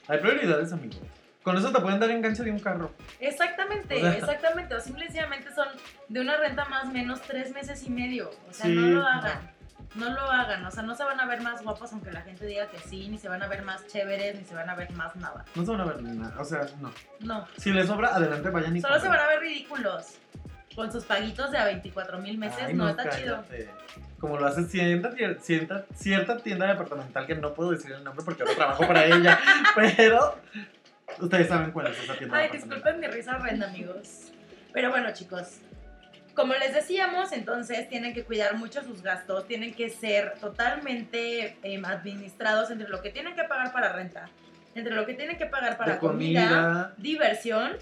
[0.08, 0.98] Hay prioridades, amigos.
[1.42, 2.90] Con eso te pueden dar enganche de un carro.
[3.20, 4.74] Exactamente, O sea- exactamente.
[4.74, 5.68] O simple y sencillamente son
[6.08, 8.30] de una renta más o menos tres meses y medio.
[8.48, 9.50] O sea, Sí, no lo hagan.
[9.96, 10.64] No lo hagan.
[10.64, 13.08] O sea, no se van a ver más guapos aunque la gente diga que sí,
[13.08, 15.44] ni se van a ver más chéveres, ni se van a ver más nada.
[15.54, 16.34] No se van a ver nada.
[16.40, 16.92] O sea, no.
[17.20, 17.46] No.
[17.56, 20.18] Si les sobra, adelante, vayan y Solo se van a ver ridículos.
[20.74, 23.42] Con sus paguitos de a 24 mil meses, Ay, no, está chido.
[23.48, 23.70] cállate.
[24.20, 28.42] Como lo hace cierta, cierta, cierta tienda departamental que no puedo decir el nombre porque
[28.42, 29.38] ahora trabajo para ella.
[29.74, 30.38] Pero
[31.18, 34.32] ustedes saben cuál es esa tienda Ay, disculpen mi risa horrenda, amigos.
[34.72, 35.60] Pero bueno, chicos.
[36.36, 41.84] Como les decíamos, entonces tienen que cuidar mucho sus gastos, tienen que ser totalmente em,
[41.84, 44.28] administrados entre lo que tienen que pagar para renta,
[44.74, 47.72] entre lo que tienen que pagar para comida, comida, diversión,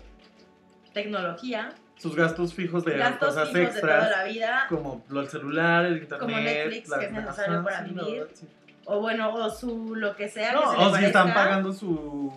[0.92, 4.10] tecnología, sus gastos fijos de gastos cosas fijos de toda extras.
[4.18, 6.20] la vida, Como lo del celular, el internet.
[6.20, 8.04] Como Netflix, la- que es necesario para vivir.
[8.04, 8.48] verdad, sí.
[8.84, 11.44] o bueno, o su lo que sea que No, se le o si están parezca.
[11.44, 12.32] pagando su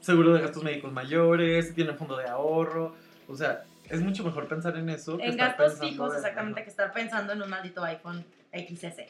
[0.00, 2.94] seguro de gastos médicos mayores, si tienen fondo de ahorro.
[3.28, 5.16] O sea, es mucho mejor pensar en eso.
[5.18, 9.06] que en estar gastos fijos, en- exactamente, que estar pensando en un maldito iPhone XS.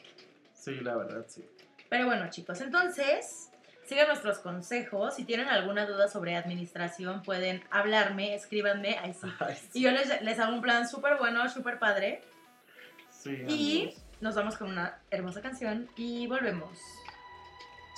[0.53, 1.45] Sí, la verdad, sí.
[1.89, 3.47] Pero bueno, chicos, entonces,
[3.83, 5.15] Sigan nuestros consejos.
[5.15, 8.97] Si tienen alguna duda sobre administración, pueden hablarme, escríbanme.
[8.99, 9.27] Ahí sí.
[9.39, 9.69] Ay, sí.
[9.79, 12.21] Y yo les, les hago un plan súper bueno, súper padre.
[13.09, 14.01] Sí, Y amigos.
[14.21, 16.79] nos vamos con una hermosa canción y volvemos.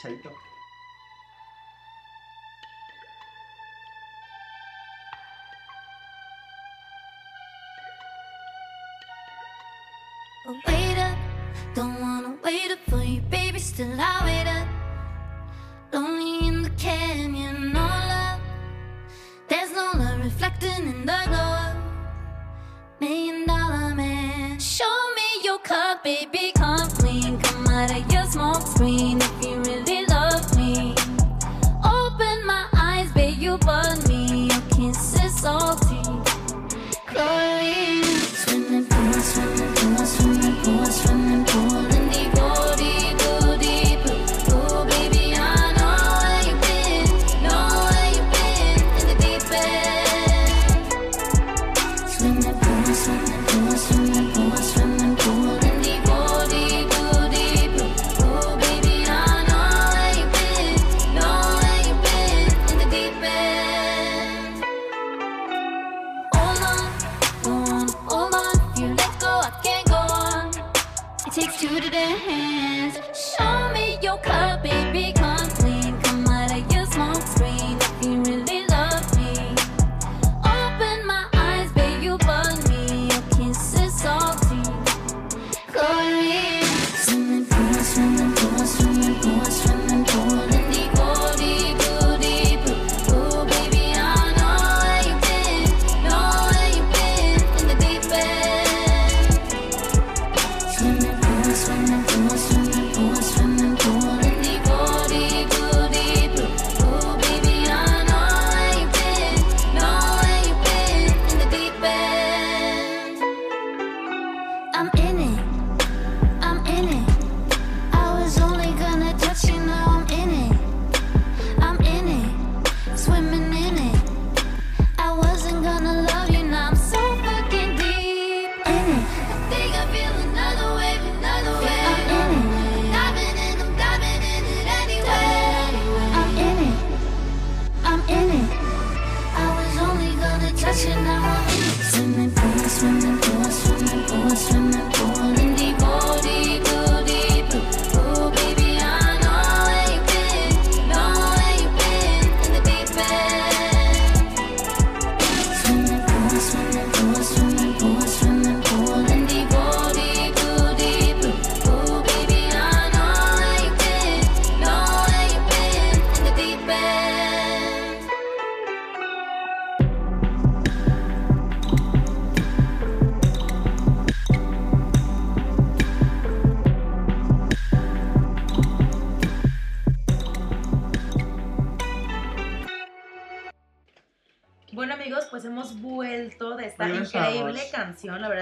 [0.02, 0.32] Chaito.
[10.68, 11.18] Wait up,
[11.74, 13.60] don't wanna wait up for you, baby.
[13.60, 14.68] Still I wait up,
[15.94, 18.42] lonely in the canyon, no love.
[19.48, 21.82] There's no love reflecting in the glow.
[23.00, 25.60] Million dollar man, show me your
[26.04, 26.52] baby.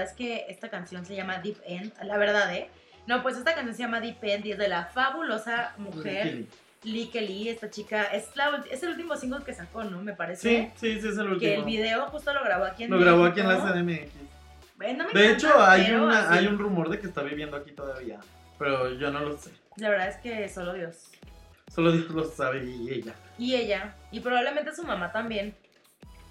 [0.02, 2.68] Verdad es que esta canción se llama Deep End, la verdad, ¿eh?
[3.06, 6.44] No, pues esta canción se llama Deep End y es de la fabulosa mujer
[6.84, 7.48] Lee Kelly.
[7.48, 10.02] Esta chica es, la, es el último single que sacó, ¿no?
[10.02, 10.48] Me parece.
[10.48, 11.38] Sí, sí, sí, es el último.
[11.38, 13.58] Que el video justo lo grabó aquí en Lo grabó aquí en la.
[13.58, 14.10] CDMX.
[14.82, 16.38] Eh, no me De hecho, hay, pero una, así.
[16.38, 18.18] hay un rumor de que está viviendo aquí todavía.
[18.58, 19.50] Pero yo no lo sé.
[19.76, 21.10] La verdad es que solo Dios.
[21.72, 23.14] Solo Dios lo sabe y ella.
[23.38, 25.54] Y ella, y probablemente su mamá también.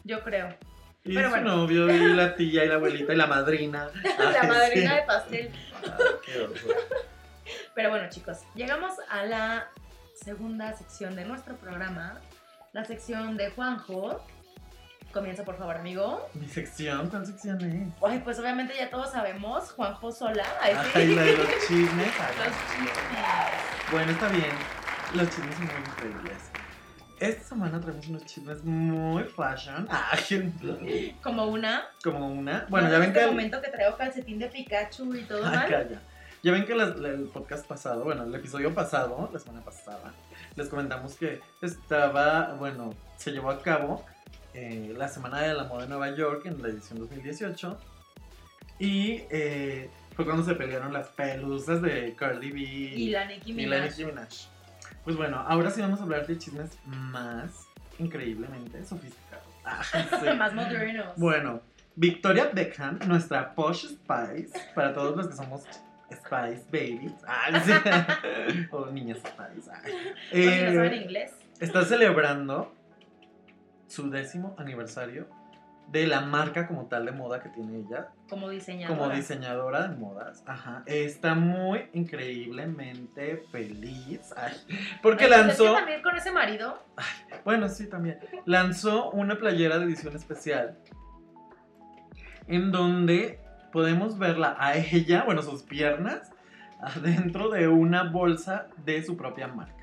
[0.04, 0.56] Yo creo.
[1.04, 1.56] Y Pero su bueno.
[1.58, 3.90] novio, y la tía, y la abuelita, y la madrina.
[4.20, 4.96] la Ay, madrina sí.
[4.98, 5.52] de pastel.
[5.88, 6.48] Ah, qué.
[7.76, 9.68] Pero bueno, chicos, llegamos a la
[10.14, 12.20] segunda sección de nuestro programa.
[12.74, 14.24] La sección de Juanjo.
[15.12, 16.30] Comienza, por favor, amigo.
[16.36, 17.94] Mi sección, ¿cuál sección es?
[18.08, 20.46] Ay, pues obviamente ya todos sabemos, Juanjo Sola.
[20.62, 20.90] Ay, sí.
[20.94, 22.08] Ay, la de los chismes.
[22.38, 23.92] Los chismes.
[23.92, 24.52] Bueno, está bien.
[25.16, 26.38] Los chismes son muy increíbles.
[27.22, 29.88] Esta semana traemos unos chismes muy fashion.
[29.92, 31.84] Ay, Como una.
[32.04, 32.66] como una.
[32.70, 32.92] Bueno, ¿no?
[32.92, 33.28] ya en ven este que.
[33.28, 35.70] momento que traigo calcetín de Pikachu y todo mal.
[35.70, 36.02] calla.
[36.44, 40.12] Ya ven que las- el podcast pasado, bueno, el episodio pasado, la semana pasada,
[40.56, 44.04] les comentamos que estaba, bueno, se llevó a cabo
[44.56, 47.80] eh, la Semana de la Moda de Nueva York en la edición 2018.
[48.80, 53.66] Y eh, fue cuando se pelearon las pelusas de Cardi B Y la Nicki y
[53.68, 53.90] la Minaj.
[53.92, 54.30] Nicki Minaj.
[55.04, 57.68] Pues bueno, ahora sí vamos a hablar de chismes más
[58.00, 59.46] increíblemente sofisticados.
[59.64, 60.28] Ah, sí.
[60.38, 61.14] Más modernos.
[61.18, 61.62] Bueno,
[61.96, 65.64] Victoria Beckham, nuestra Posh Spice, para todos los que somos
[66.12, 67.14] Spice Babies.
[67.64, 68.68] Sí.
[68.72, 69.72] o niñas Spice.
[70.32, 71.32] si no Eh, saben inglés.
[71.60, 72.74] está celebrando
[73.88, 75.28] su décimo aniversario
[75.92, 78.98] de la marca como tal de moda que tiene ella, Como diseñadora.
[79.00, 80.42] como diseñadora de modas.
[80.48, 80.84] Ajá.
[80.86, 84.34] Está muy increíblemente feliz.
[84.38, 84.54] Ay,
[85.02, 85.64] porque Ay, pues es lanzó.
[85.66, 86.82] que también con ese marido.
[87.44, 88.20] Bueno, sí, también.
[88.46, 90.78] Lanzó una playera de edición especial
[92.48, 93.40] en donde
[93.72, 96.32] podemos verla a ella, bueno, sus piernas,
[96.82, 99.81] adentro de una bolsa de su propia marca.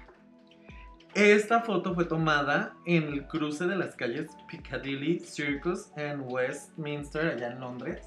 [1.14, 7.53] Esta foto fue tomada en el cruce de las calles Piccadilly Circus en Westminster, allá
[7.53, 8.07] en Londres.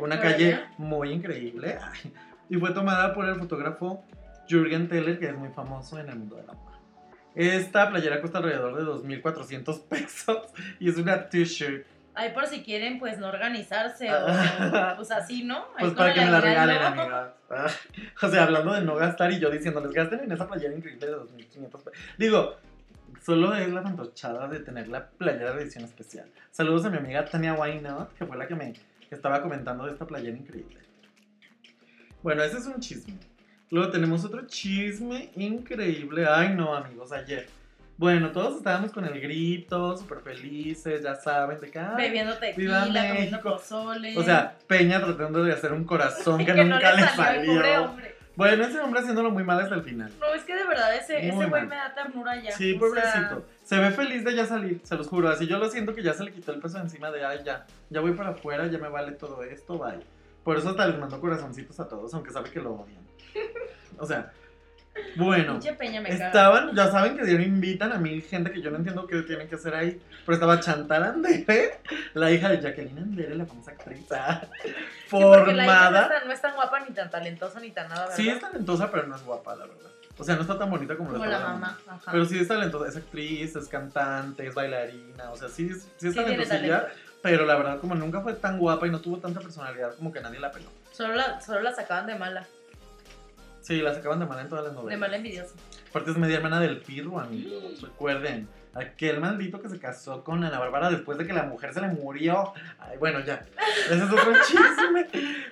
[0.00, 1.78] Una calle muy increíble.
[1.80, 2.12] ay,
[2.48, 4.04] Y fue tomada por el fotógrafo
[4.48, 6.78] Jürgen Teller, que es muy famoso en el mundo de la moda.
[7.34, 10.38] Esta playera cuesta alrededor de 2.400 pesos
[10.78, 11.86] y es una t-shirt.
[12.14, 14.90] Ay, por si quieren, pues no organizarse Ah.
[14.92, 15.58] o pues así, ¿no?
[15.76, 17.30] Ahí Pues para que me la regalen, amigas.
[17.50, 17.66] Ah,
[18.22, 21.14] O sea, hablando de no gastar y yo diciéndoles, gasten en esa playera increíble de
[21.16, 21.92] 2.500 pesos.
[22.18, 22.56] Digo,
[23.24, 26.28] solo es la fantochada de tener la playera de edición especial.
[26.50, 28.74] Saludos a mi amiga Tania Wynot, que fue la que me
[29.10, 30.78] estaba comentando de esta playera increíble.
[32.22, 33.14] Bueno, ese es un chisme.
[33.70, 36.26] Luego tenemos otro chisme increíble.
[36.28, 37.46] Ay, no, amigos, ayer.
[38.02, 43.40] Bueno, todos estábamos con el grito, súper felices, ya saben, de ay, Bebiendo tequila, comiendo
[43.40, 44.18] pozole.
[44.18, 47.94] O sea, Peña tratando de hacer un corazón que, que nunca no le salió.
[48.34, 50.10] Bueno, ese hombre haciéndolo muy mal hasta el final.
[50.18, 52.50] No, es que de verdad ese, Muy ese güey me da ternura ya.
[52.50, 53.46] Sí, pobrecito.
[53.62, 55.28] Se ve feliz de ya salir, se los juro.
[55.28, 57.66] Así yo lo siento que ya se le quitó el peso encima de, ay, ya,
[57.88, 60.00] ya voy para afuera, ya me vale todo esto, bye.
[60.42, 63.06] Por eso hasta les mando corazoncitos a todos, aunque sabe que lo odian.
[63.98, 64.32] O sea,
[65.16, 65.58] bueno.
[66.26, 69.48] Estaban, ya saben que dieron invitan a mil gente que yo no entiendo qué tienen
[69.48, 70.00] que hacer ahí.
[70.24, 71.80] Pero estaba Chantal Andere,
[72.14, 74.06] la hija de Jacqueline Andere, la famosa actriz.
[74.12, 74.42] ah,
[75.12, 76.02] Sí, porque la hija no formada.
[76.02, 78.16] es, tan, no es tan guapa ni tan talentosa ni tan nada, ¿verdad?
[78.16, 79.90] Sí, es talentosa, pero no es guapa, la verdad.
[80.18, 81.78] O sea, no está tan bonita como, Como la la mamá.
[81.86, 82.12] Ajá.
[82.12, 86.08] Pero sí es talentosa, es actriz, es cantante, es bailarina, o sea, sí, es- sí
[86.08, 86.96] es Sí talentosilla, talento.
[87.22, 90.20] pero la verdad como nunca fue tan guapa y no tuvo tanta personalidad como que
[90.20, 90.68] nadie la peló.
[90.92, 92.46] Solo la, solo la sacaban de mala.
[93.62, 94.90] Sí, la sacaban de mala en todas las novelas.
[94.90, 95.54] De mala envidiosa.
[95.88, 98.48] Aparte es media hermana del Pirro, amigos, recuerden.
[98.74, 101.88] Aquel maldito que se casó con Ana Bárbara después de que la mujer se le
[101.88, 102.52] murió.
[102.78, 103.46] Ay, bueno, ya.
[103.86, 105.06] Ese es otro chisme.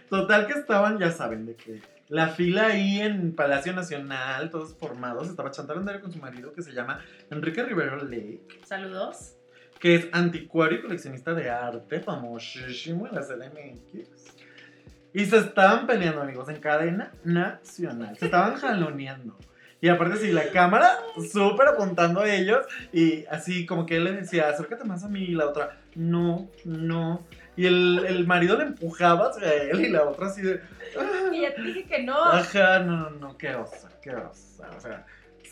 [0.08, 5.28] Total que estaban, ya saben, de que la fila ahí en Palacio Nacional, todos formados,
[5.28, 8.40] estaba Chantal Andere con su marido que se llama Enrique Rivero Lake.
[8.64, 9.36] Saludos.
[9.78, 14.34] que es anticuario y coleccionista de arte, famosísimo en la CDMX.
[15.12, 18.16] Y se estaban peleando, amigos, en cadena nacional.
[18.18, 19.36] Se estaban jaloneando.
[19.82, 20.98] Y aparte, sí, la cámara
[21.32, 22.66] súper apuntando a ellos.
[22.92, 25.24] Y así, como que él le decía, acércate más a mí.
[25.24, 27.26] Y la otra, no, no.
[27.56, 29.80] Y el, el marido le empujaba hacia él.
[29.80, 30.60] Y la otra así de,
[30.98, 31.30] "Ah".
[31.32, 32.24] Y ya te dije que no.
[32.24, 34.68] ajá, no, no, no, qué osa, qué osa.
[34.76, 35.06] O sea,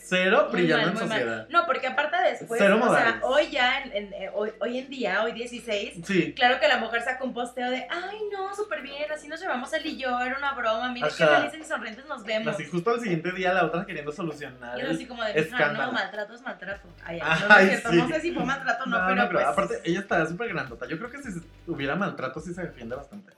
[0.09, 1.19] cero Muy brillando mal, en muy mal.
[1.19, 1.47] sociedad.
[1.49, 3.13] No, porque aparte después, Cero o modales.
[3.13, 6.67] sea, hoy ya, en, en- eh, hoy, hoy en día, hoy 16, Sí, claro que
[6.67, 9.97] la mujer sacó un posteo de, ay no, súper bien, así nos llevamos él y
[9.97, 12.47] yo, era una broma, mira qué felices y sonrientes nos vemos.
[12.53, 14.77] así justo al siguiente día la otra queriendo solucionar.
[14.79, 15.85] Y así como de, "Mija, escándalo.
[15.87, 16.87] no, maltrato es maltrato.
[17.05, 17.97] Ay, ay, Ay, no, no, es cierto, sí.
[17.97, 19.39] no sé si fue maltrato o no, No, pero no creo.
[19.41, 19.47] pues...
[19.47, 20.87] Aparte, ella está súper grandota.
[20.87, 21.29] Yo creo que si
[21.67, 23.33] hubiera maltrato, sí se defiende bastante.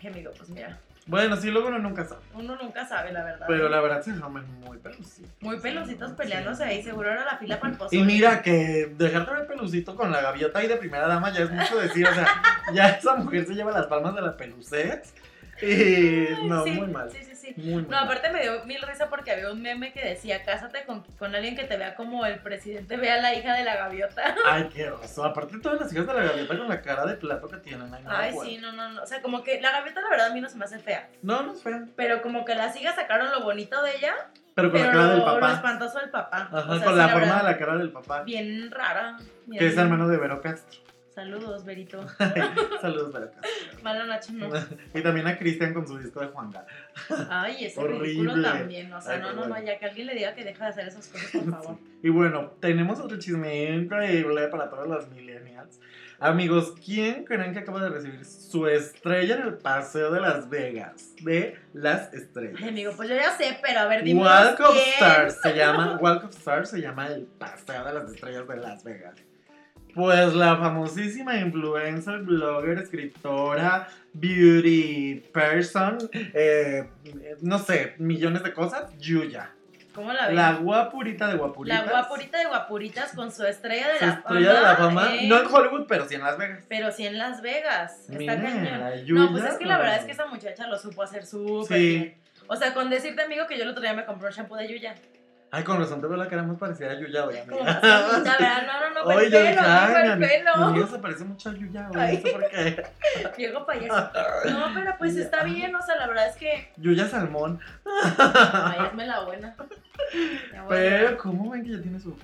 [0.00, 2.20] Ay, amigo, pues mira, Bueno, sí, luego uno nunca sabe.
[2.34, 3.46] uno nunca sabe la verdad.
[3.46, 5.30] Pero la verdad se llaman muy pelucitos.
[5.40, 6.16] Muy pelositos Sí.
[6.16, 8.00] peleándose ahí, seguro era la fila para el pozole.
[8.00, 11.50] Y mira que dejarte ver pelucito con la gaviota ahí de primera dama ya es
[11.50, 12.06] mucho decir.
[12.08, 12.26] O sea,
[12.74, 15.14] ya esa mujer se lleva las palmas de la pelucez.
[15.62, 17.10] Y no, Sí, muy mal.
[17.10, 20.42] Sí, sí, Muy, No, aparte me dio mil risa porque había un meme que decía,
[20.44, 23.64] cásate con, con alguien que te vea como el presidente ve a la hija de
[23.64, 24.34] la gaviota.
[24.46, 25.24] Ay, qué oso.
[25.24, 27.92] Aparte, todas las hijas de la gaviota con la cara de plato que tienen.
[27.94, 28.48] Ay, no Ay, puedo.
[28.48, 29.02] sí, no, no, no.
[29.02, 31.08] O sea, como que la gaviota la verdad a mí no se me hace fea.
[31.22, 31.84] No, no es fea.
[31.96, 34.14] Pero como que las hijas sacaron lo bonito de ella,
[34.54, 35.52] Pero con pero la cara del lo, lo papá.
[35.54, 36.36] espantoso del papá.
[36.50, 38.22] Ajá, O sea, con la forma verdad, de la cara del papá.
[38.22, 39.16] Bien rara.
[39.46, 40.80] bien- Que es hermano de Vero Castro.
[41.16, 42.06] Saludos, Berito.
[42.82, 43.40] Saludos, Castro.
[43.82, 44.50] Mala noche, no.
[44.92, 46.66] Y también a Cristian con su disco de Juanga.
[47.30, 48.02] Ay, ese Horrible.
[48.04, 48.92] ridículo también.
[48.92, 50.88] O sea, Ay, no, no, no, ya que alguien le diga que deja de hacer
[50.88, 51.78] esas cosas, por favor.
[52.02, 55.80] Y bueno, tenemos otro chisme increíble para todos los millennials.
[56.18, 61.14] Amigos, ¿quién creen que acaba de recibir su estrella en el Paseo de Las Vegas?
[61.22, 62.60] De las estrellas.
[62.62, 64.20] Ay, amigo, pues yo ya sé, pero a ver, dime.
[64.20, 64.94] Walk of quién.
[64.96, 68.84] Stars se llama, Walk of Stars se llama el Paseo de las Estrellas de Las
[68.84, 69.14] Vegas.
[69.96, 76.86] Pues la famosísima influencer, blogger, escritora, beauty person, eh,
[77.40, 79.50] no sé, millones de cosas, Yuya.
[79.94, 80.36] ¿Cómo la ves?
[80.36, 81.86] La guapurita de guapuritas.
[81.86, 85.28] La guapurita de guapuritas con su estrella de Su la estrella de la fama, en-
[85.30, 86.64] no en Hollywood, pero sí en Las Vegas.
[86.68, 88.00] Pero sí en Las Vegas.
[88.00, 88.64] Está Mira, cañón.
[88.80, 91.78] la No, pues es que la verdad es que esa muchacha lo supo hacer súper
[91.78, 91.88] Sí.
[91.98, 92.14] bien.
[92.48, 94.68] O sea, con decirte, amigo, que yo el otro día me compré un shampoo de
[94.68, 94.94] Yuya.
[95.52, 97.64] Ay, con razón te veo la cara más parecida a Yuya hoy, amiga.
[97.64, 98.66] más bonita, ¿verdad?
[98.66, 100.54] No, no, no, fue el pelo, no fue mi el mi pelo.
[100.54, 102.86] amiga se parece mucho a Yuya hoy, no sé por qué.
[103.38, 104.10] Viejo payaso.
[104.50, 106.72] No, pero pues está bien, o sea, la verdad es que.
[106.76, 107.60] Yuya Salmón.
[108.18, 109.54] Ay, hazme la buena.
[110.68, 112.16] Pero, ¿cómo ven que ya tiene su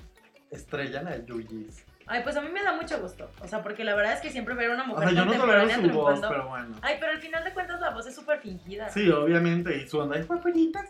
[0.51, 1.83] estrella la Yuyis?
[2.05, 3.31] Ay, pues a mí me da mucho gusto.
[3.39, 5.25] O sea, porque la verdad es que siempre ver a una O mujer sea, yo
[5.25, 5.79] no tolero su voz,
[6.19, 6.29] triunfando.
[6.29, 6.75] pero bueno.
[6.81, 8.89] Ay, pero al final de cuentas la voz es súper fingida.
[8.89, 10.85] Sí, obviamente, y su onda es guapuritas.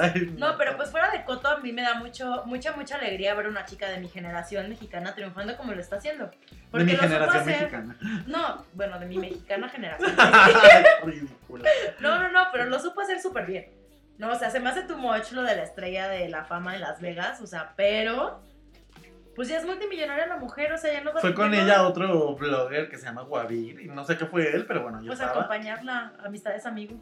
[0.00, 3.34] Ay, No, pero pues fuera de coto, a mí me da mucho, mucha, mucha alegría
[3.34, 6.26] ver una chica de mi generación mexicana triunfando como lo está haciendo.
[6.26, 6.36] De
[6.70, 7.96] Porque mi lo supo generación hacer- mexicana.
[8.26, 10.12] No, bueno, de mi mexicana generación.
[11.04, 11.68] Ridícula.
[12.00, 13.70] No, no, no, pero lo supo hacer súper bien.
[14.18, 16.74] No, o sea, se me hace too much lo de la estrella de la fama
[16.74, 18.42] en Las Vegas, o sea, pero...
[19.38, 21.86] Pues ya es multimillonaria la mujer, o sea, ya no va Fue con no- ella
[21.86, 25.06] otro blogger que se llama Guavir, y no sé qué fue él, pero bueno, yo
[25.06, 25.42] Pues estaba.
[25.44, 26.96] acompañarla, amistades amigo.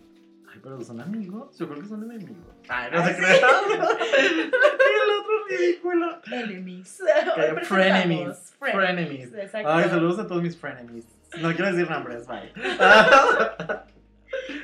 [0.52, 2.36] Ay, pero son amigos, yo creo que son enemigos.
[2.68, 3.20] Ay, no Ay, se sí.
[3.22, 3.40] crean.
[3.70, 6.20] el otro ridículo.
[6.30, 7.02] Enemies.
[7.34, 8.54] Presentamos frenemies.
[8.60, 9.32] Frenemies.
[9.34, 9.68] Exacto.
[9.72, 11.06] Ay, saludos a todos mis frenemies.
[11.40, 12.52] No quiero decir nombres, bye.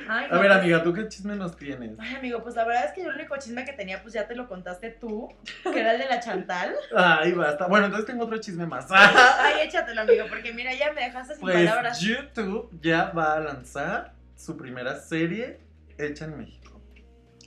[0.07, 1.99] Ay, A no, ver, pues- amiga, ¿tú qué chisme nos tienes?
[1.99, 4.27] Ay, amigo, pues la verdad es que yo el único chisme que tenía, pues ya
[4.27, 5.29] te lo contaste tú,
[5.63, 6.73] que era el de la Chantal.
[6.95, 7.67] Ay, basta.
[7.67, 8.87] Bueno, entonces tengo otro chisme más.
[8.89, 11.99] Ay, échatelo, amigo, porque mira, ya me dejaste sin Pues palabras.
[12.01, 15.59] YouTube ya va a lanzar su primera serie
[15.97, 16.81] hecha en México.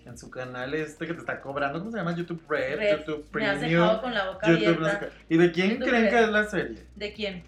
[0.04, 2.14] En su canal este que te está cobrando, ¿cómo se llama?
[2.14, 2.98] YouTube Red, Red.
[2.98, 5.16] YouTube Me has Premium, dejado con la boca YouTube no sé abierta.
[5.28, 6.10] ¿Y de quién YouTube creen Red.
[6.12, 6.86] que es la serie?
[6.94, 7.44] ¿De quién?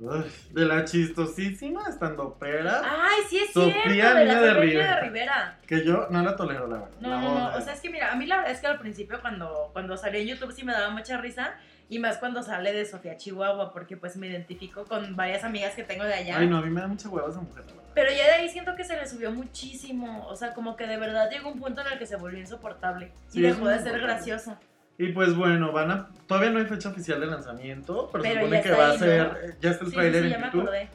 [0.00, 4.94] De la chistosísima estando opera, Ay, sí es Sofía cierto, de la de Rivera.
[4.96, 5.58] de Rivera.
[5.66, 6.90] que yo no la tolero, la verdad.
[7.00, 8.78] No, la no, o sea, es que mira, a mí la verdad es que al
[8.78, 11.54] principio cuando, cuando salió en YouTube sí me daba mucha risa
[11.90, 15.82] y más cuando sale de Sofía Chihuahua porque pues me identifico con varias amigas que
[15.82, 16.38] tengo de allá.
[16.38, 17.90] Ay, no, a mí me da mucha hueva esa mujer, la verdad.
[17.94, 20.96] Pero ya de ahí siento que se le subió muchísimo, o sea, como que de
[20.96, 24.00] verdad llegó un punto en el que se volvió insoportable Sí, y dejó de ser
[24.00, 24.56] insoportable.
[25.00, 26.08] Y pues bueno, van a.
[26.26, 29.26] Todavía no hay fecha oficial de lanzamiento, pero, se supone que va a ser.
[29.26, 29.54] ¿no?
[29.62, 30.60] Ya está el Sí, trailer sí, ya en me YouTube.
[30.62, 30.88] acordé.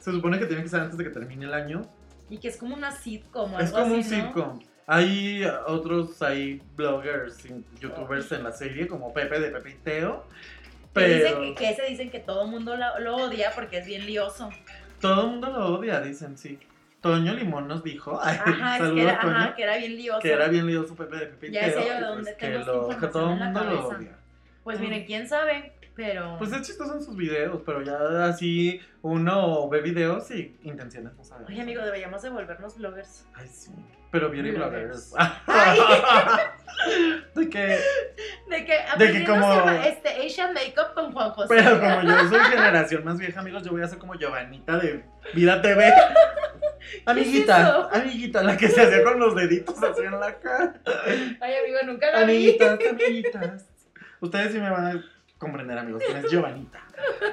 [0.00, 1.82] Se supone que tiene que ser antes de que termine el año.
[2.28, 4.60] Y que es como una sitcom o Es algo como un sitcom.
[4.88, 10.26] Hay otros hay bloggers, y youtubers en la serie, como Pepe de Pepe y Teo.
[10.92, 14.50] Pero que, que ese dicen que todo el mundo lo odia porque es bien lioso.
[15.00, 16.58] todo el mundo lo odia, dicen, sí.
[17.02, 19.96] Toño Limón nos dijo, ay, Ajá, es que saludos era, Toño, ajá, que era bien
[19.96, 20.20] lioso.
[20.20, 22.48] que era bien lioso Pepe de Pepe Ya sé yo de y dónde pues que,
[22.48, 24.16] tengo lo, que todo el mundo lo odia.
[24.64, 26.36] Pues miren, quién sabe, pero...
[26.38, 31.24] Pues es chistoso en sus videos, pero ya así uno ve videos y intenciones no
[31.24, 31.50] sabemos.
[31.50, 33.26] Oye, amigo, deberíamos de volvernos bloggers.
[33.34, 33.72] Ay, sí.
[34.12, 35.10] Pero beauty Bloggers.
[35.10, 35.14] bloggers.
[35.48, 35.78] Ay.
[37.34, 37.78] de que,
[38.98, 41.48] De que como- este Asian Makeup con Juan José.
[41.48, 45.04] pero como yo soy generación más vieja, amigos, yo voy a ser como Giovanita de
[45.34, 45.92] Vida TV.
[47.06, 50.74] Amiguita, amiguita, la que se hacía con los deditos así en la cara.
[51.40, 52.22] Ay, amigo, nunca la vi.
[52.22, 53.66] Amiguitas, amiguitas.
[54.20, 55.04] Ustedes sí me van a
[55.38, 56.80] comprender, amigos, quién es Giovanita.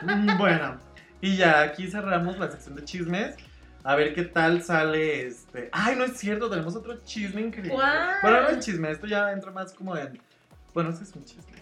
[0.01, 0.79] Mm, Bueno,
[1.21, 3.35] y ya aquí cerramos la sección de chismes.
[3.83, 5.69] A ver qué tal sale este.
[5.71, 7.73] Ay, no es cierto, tenemos otro chisme increíble.
[7.73, 8.17] ¿Cuál?
[8.21, 10.19] Bueno, no es chisme, esto ya entra más como en.
[10.73, 11.58] Bueno, este es un chisme.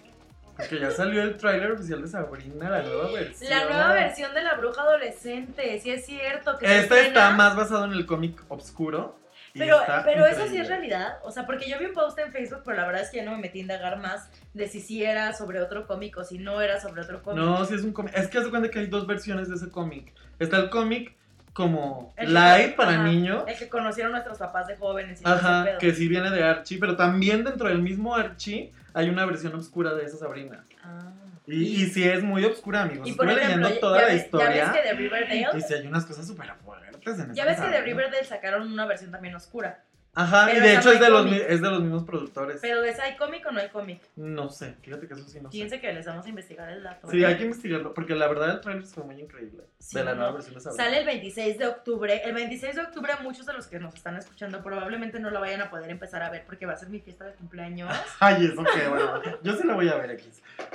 [0.58, 3.50] Porque ya salió el tráiler oficial de Sabrina, la nueva versión.
[3.50, 6.58] La nueva versión de la bruja adolescente, sí es cierto.
[6.58, 9.20] Que se Este está más basado en el cómic oscuro.
[9.54, 11.20] y Pero, pero eso sí es realidad.
[11.24, 13.24] O sea, porque yo vi un post en Facebook, pero la verdad es que ya
[13.26, 16.38] no me metí a indagar más de si sí era sobre otro cómic o si
[16.40, 17.44] no era sobre otro cómic.
[17.44, 18.14] No, sí es un cómic.
[18.18, 20.12] Es que hace cuenta que hay dos versiones de ese cómic.
[20.40, 21.16] Está el cómic
[21.54, 23.44] como El que- live para ajá, niños.
[23.48, 26.96] El que conocieron nuestros papás de jóvenes y Ajá, que sí viene de Archie, pero
[26.96, 30.66] también dentro del mismo Archie hay una versión oscura de esa Sabrina.
[30.84, 31.12] Ah.
[31.46, 33.08] Y, y sí es muy oscura, amigos.
[33.08, 34.56] Y Estuve ejemplo, leyendo ya, toda ya la ves, historia.
[34.56, 37.52] ya ves que de Riverdale, Y sí hay unas cosas súper fuertes en ya esa
[37.52, 37.82] ves que de.
[37.84, 39.84] Riverdale sacaron una versión también oscura.
[40.18, 42.58] Ajá, y de hecho no es de, los, es de los mismos productores.
[42.60, 44.02] Pero esa hay cómic o no hay cómic.
[44.16, 45.52] No sé, fíjate que eso sí no sé.
[45.52, 47.08] Fíjense que les vamos a investigar el dato.
[47.12, 47.28] Sí, ¿eh?
[47.28, 49.66] hay que investigarlo, porque la verdad el trailer fue muy increíble.
[49.78, 50.84] Sí, de la nueva versión de Sabrina.
[50.84, 52.22] Sale el 26 de octubre.
[52.26, 55.62] El 26 de octubre muchos de los que nos están escuchando probablemente no lo vayan
[55.62, 57.94] a poder empezar a ver porque va a ser mi fiesta de cumpleaños.
[58.20, 59.22] Ay, eso qué bueno.
[59.44, 60.32] Yo sí la voy a ver aquí.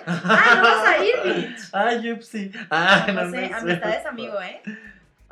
[0.06, 1.68] ¡Ah, no vas a ir, bitch!
[1.72, 2.52] Ay, upsi.
[2.70, 4.62] Ay, no, No no sé, es amistades amigo, ¿eh?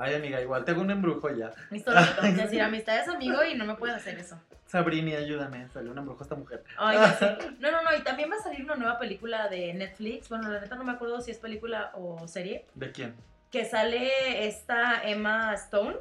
[0.03, 1.51] Ay, amiga, igual te hago un embrujo ya.
[1.71, 2.23] Listo, listo.
[2.23, 4.41] Es decir, amistades amigo y no me puedes hacer eso.
[4.67, 5.69] Sabrini, ayúdame.
[5.69, 6.65] Salió un embrujo esta mujer.
[6.79, 7.37] Ay, ya sé.
[7.61, 7.95] No, no, no.
[7.95, 10.31] Y también va a salir una nueva película de Netflix.
[10.31, 12.65] Bueno, la neta no me acuerdo si es película o serie.
[12.75, 13.15] ¿De quién?
[13.51, 15.97] Que sale esta Emma Stone.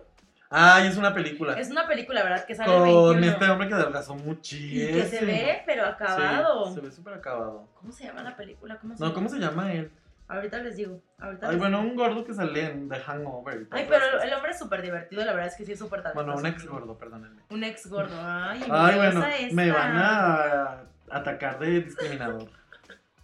[0.51, 1.59] Ay, es una película.
[1.59, 2.45] Es una película, ¿verdad?
[2.45, 2.83] Que sale Con
[3.19, 3.25] 21.
[3.33, 4.97] este hombre que adelgazó Y muchísimo.
[4.97, 6.67] que se ve, pero acabado.
[6.69, 7.67] Sí, se ve súper acabado.
[7.75, 8.77] ¿Cómo se llama la película?
[8.77, 9.13] ¿Cómo se No, llama?
[9.15, 9.91] ¿cómo se llama él?
[10.29, 11.01] Ahorita les digo.
[11.17, 11.89] Ahorita Ay, les bueno, digo.
[11.89, 13.67] un gordo que sale en The Hangover.
[13.71, 16.01] Ay, pero el, el hombre es súper divertido, la verdad es que sí es súper
[16.03, 16.23] talentoso.
[16.25, 17.41] Bueno, un ex gordo, perdónenme.
[17.49, 18.15] Un ex gordo.
[18.21, 19.79] Ay, Ay, bueno, envidiosa me esta.
[19.79, 20.77] van a
[21.11, 22.49] atacar de discriminador.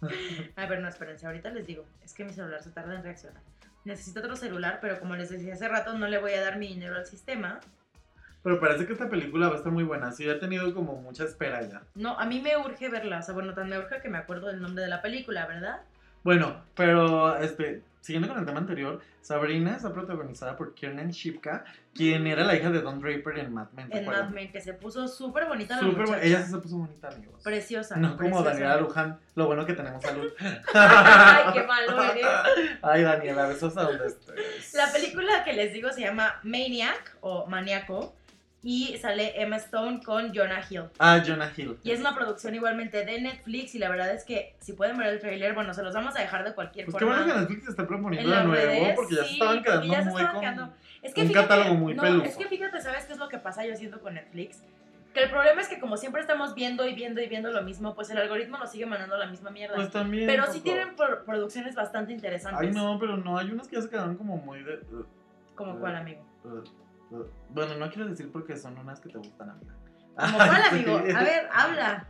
[0.56, 1.86] Ay, pero no, espérense, ahorita les digo.
[2.04, 3.42] Es que mi celular se tarda en reaccionar.
[3.84, 6.66] Necesito otro celular, pero como les decía hace rato, no le voy a dar mi
[6.66, 7.60] dinero al sistema.
[8.42, 10.10] Pero parece que esta película va a estar muy buena.
[10.12, 11.82] Sí, he tenido como mucha espera ya.
[11.94, 13.20] No, a mí me urge verla.
[13.20, 15.80] O sea, bueno, tan me urge que me acuerdo del nombre de la película, ¿verdad?
[16.26, 21.64] Bueno, pero este, siguiendo con el tema anterior, Sabrina está protagonizada por Kiernan Shipka,
[21.94, 23.88] quien era la hija de Don Draper en Mad Men.
[23.88, 24.24] ¿te En acuerdas?
[24.26, 26.22] Mad Men, que se puso súper bonita la Súper muchacha.
[26.24, 27.40] Ella se puso bonita, amigos.
[27.44, 27.94] Preciosa.
[27.94, 28.50] No como preciosa.
[28.50, 29.20] Daniela Luján.
[29.36, 30.28] Lo bueno que tenemos salud.
[30.74, 32.26] Ay, qué malo eres.
[32.82, 34.74] Ay, Daniela, besos a donde estés.
[34.74, 38.16] La película que les digo se llama Maniac o Maniaco
[38.68, 40.86] y sale Emma Stone con Jonah Hill.
[40.98, 41.78] Ah, Jonah Hill.
[41.84, 45.06] Y es una producción igualmente de Netflix y la verdad es que si pueden ver
[45.06, 47.22] el tráiler, bueno, se los vamos a dejar de cualquier Pues qué forma.
[47.22, 50.02] bueno que Netflix está en proponiendo de nuevo, porque ya se sí, estaban quedando ya
[50.02, 50.40] se muy estaban con...
[50.40, 52.24] quedando- Es que un fíjate, catálogo muy no, peludo.
[52.24, 54.62] es que fíjate, ¿sabes qué es lo que pasa yo siento con Netflix?
[55.14, 57.94] Que el problema es que como siempre estamos viendo y viendo y viendo lo mismo,
[57.94, 59.76] pues el algoritmo nos sigue mandando la misma mierda.
[59.76, 60.26] Pues también.
[60.26, 62.60] Pero sí tienen pro- producciones bastante interesantes.
[62.60, 64.80] Ay, no, pero no, hay unas que ya se quedaron como muy de...
[65.54, 66.20] ¿Como cuál, amigo?
[66.44, 66.64] Uh, uh,
[67.50, 69.74] Bueno, no quiero decir porque son unas que te gustan, amiga.
[70.18, 70.96] ¿Como cuál, amigo?
[70.96, 72.06] A ver, habla.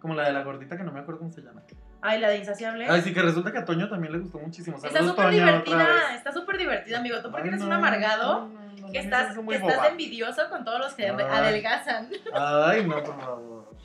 [0.00, 1.62] Como la de la gordita que no me acuerdo cómo se llama.
[2.02, 2.86] Ay, la de Insaciable.
[2.88, 4.76] Ay, sí, que resulta que a Toño también le gustó muchísimo.
[4.76, 7.20] Está súper divertida, está súper divertida, amigo.
[7.22, 10.48] Tú porque eres un amargado no, no, no, que a mí estás, que estás envidioso
[10.50, 11.16] con todos los que Ay.
[11.18, 12.08] adelgazan.
[12.34, 13.76] Ay, no, por favor.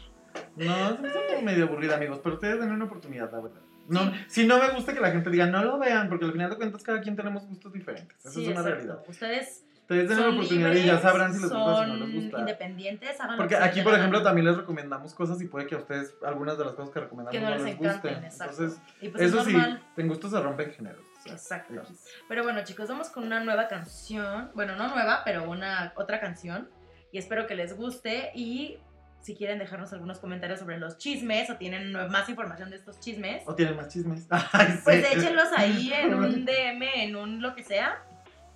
[0.55, 3.61] No, se me hace medio aburrida, amigos, pero ustedes den una oportunidad, la verdad.
[3.87, 4.11] No.
[4.27, 6.57] Si no me gusta que la gente diga, no lo vean, porque al final de
[6.57, 8.17] cuentas cada quien tenemos gustos diferentes.
[8.19, 8.69] Esa Sí, es una exacto.
[8.75, 9.03] realidad.
[9.07, 11.95] Ustedes Ustedes den son oportunidad y ya libres, sabrán si les gusta o si no
[12.05, 12.39] les gusta.
[12.39, 15.75] independientes, hagan Porque aquí, les por la ejemplo, también les recomendamos cosas y puede que
[15.75, 18.25] a ustedes algunas de las cosas que recomendamos que no les les encanten, gusten.
[18.25, 18.53] exacto.
[18.61, 19.57] Entonces, y pues eso es sí,
[19.97, 21.03] en gusto se rompen géneros.
[21.25, 21.81] Exacto.
[22.27, 24.49] Pero bueno, chicos, vamos con una nueva canción.
[24.55, 26.69] Bueno, no nueva, pero una otra canción.
[27.11, 28.31] Y espero que les guste.
[28.33, 28.77] Y
[29.21, 33.43] si quieren dejarnos algunos comentarios sobre los chismes o tienen más información de estos chismes,
[33.45, 34.27] ¿O tienen más chismes?
[34.51, 34.79] Ay, sí.
[34.83, 38.03] pues échenlos ahí en un DM, en un lo que sea.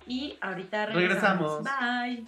[0.06, 1.64] Y ahorita regresamos.
[1.64, 1.64] Regresamos.
[1.64, 2.24] Bye.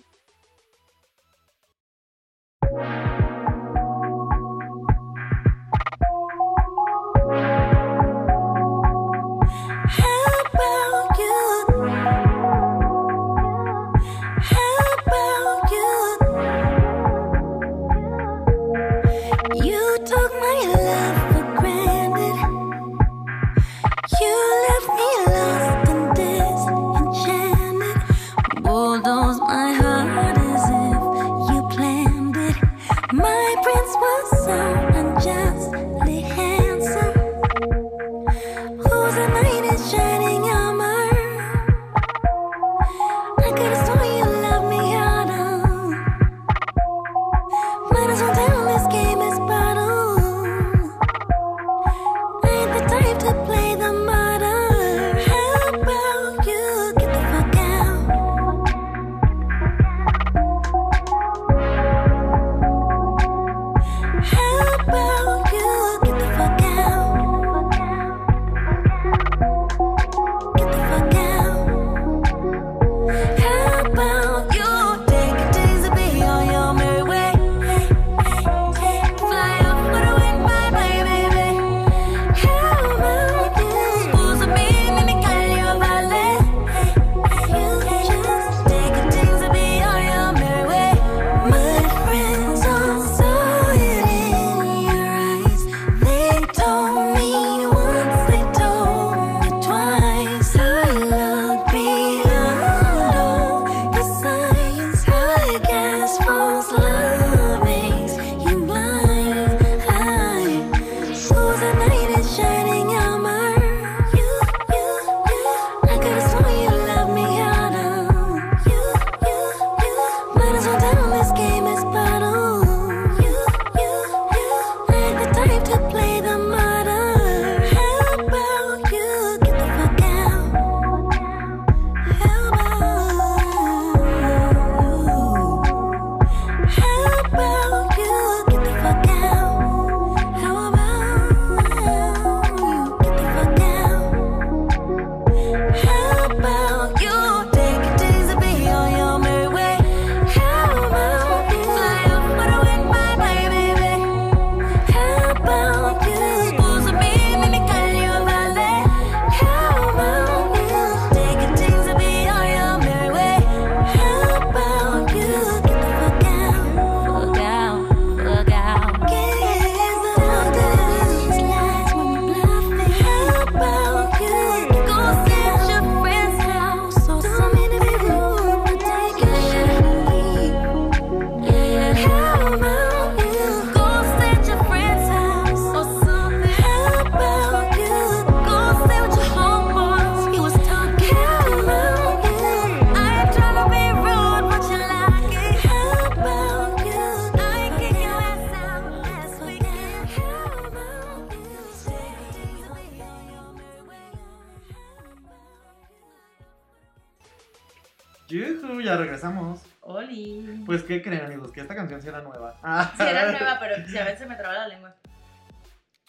[211.98, 212.56] Canción sí era nueva.
[212.62, 212.92] Ah.
[212.96, 214.94] Sí, era nueva, pero ya ven, se me traba la lengua.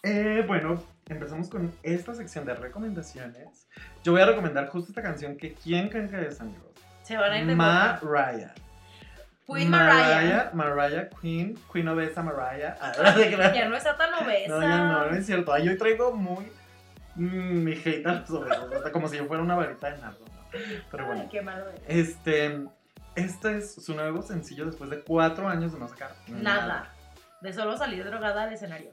[0.02, 3.68] Eh, bueno, empezamos con esta sección de recomendaciones.
[4.02, 6.70] Yo voy a recomendar justo esta canción que ¿quién creen que es, amigos?
[7.02, 7.54] Se van a ir de.
[7.54, 8.54] Mariah.
[9.46, 10.50] Queen Mariah.
[10.54, 12.76] Mariah, Queen, Queen Obesa Mariah.
[12.80, 14.48] Ah, Ya no está tan obesa.
[14.48, 15.52] No, ya no, no es cierto.
[15.52, 16.46] Ay, yo traigo muy
[17.16, 20.24] mm, mi hate a los obesos, hasta como si yo fuera una varita de nardo.
[20.24, 20.58] ¿no?
[20.90, 22.64] Pero Ay, bueno, qué malo este,
[23.14, 26.92] este es su nuevo sencillo después de cuatro años de no sacar Nada.
[27.40, 28.90] De solo salir drogada al escenario.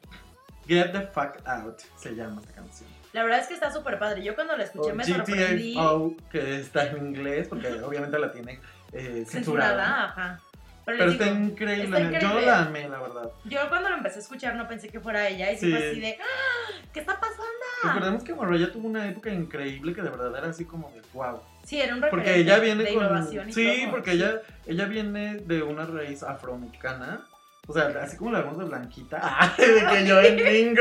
[0.68, 2.90] Get the fuck out se llama esta canción.
[3.14, 4.24] La verdad es que está súper padre.
[4.24, 5.74] Yo cuando la escuché O me sorprendí.
[5.74, 8.60] GTFO, que está en inglés, porque obviamente la tiene
[8.92, 9.32] eh, censurada.
[9.32, 10.40] Censurada, ajá.
[10.86, 11.84] Pero, Pero les está digo, increíble.
[11.86, 12.30] está increíble.
[12.42, 13.32] Yo la amé, la verdad.
[13.46, 15.52] yo cuando lo empecé a escuchar no pensé que fuera ella.
[15.52, 15.72] Y sí, Sí.
[15.72, 16.82] fue así de, ¡Ah!
[16.94, 17.44] ¿qué está pasando?
[17.84, 21.42] Recordemos que Mariah tuvo una época increíble que de verdad era así como de wow.
[21.68, 23.04] Sí, era un Porque ella viene de con.
[23.04, 23.92] innovación y Sí, todo.
[23.92, 27.28] porque ella, ella viene de una raíz afroamericana.
[27.70, 29.20] O sea, así como la vemos de Blanquita.
[29.22, 30.78] Ah, de que yo en Mean.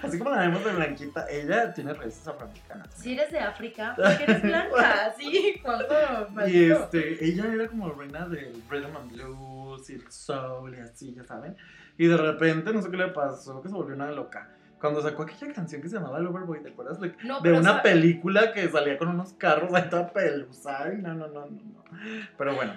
[0.00, 2.86] Así como la vemos de Blanquita, ella tiene raíces afroamericanas.
[2.94, 5.94] Si eres de África, porque eres blanca, sí, cuánto
[6.46, 11.12] Y este, ella era como reina del rhythm and blues y el soul y así,
[11.12, 11.56] ya saben.
[11.96, 14.48] Y de repente, no sé qué le pasó, que se volvió una loca.
[14.80, 16.98] Cuando sacó aquella canción que se llamaba Loverboy, ¿te acuerdas?
[17.24, 20.88] No, de pero una película que salía con unos carros ahí toda pelusa.
[20.90, 21.84] No, no, no, no, no.
[22.36, 22.74] Pero bueno,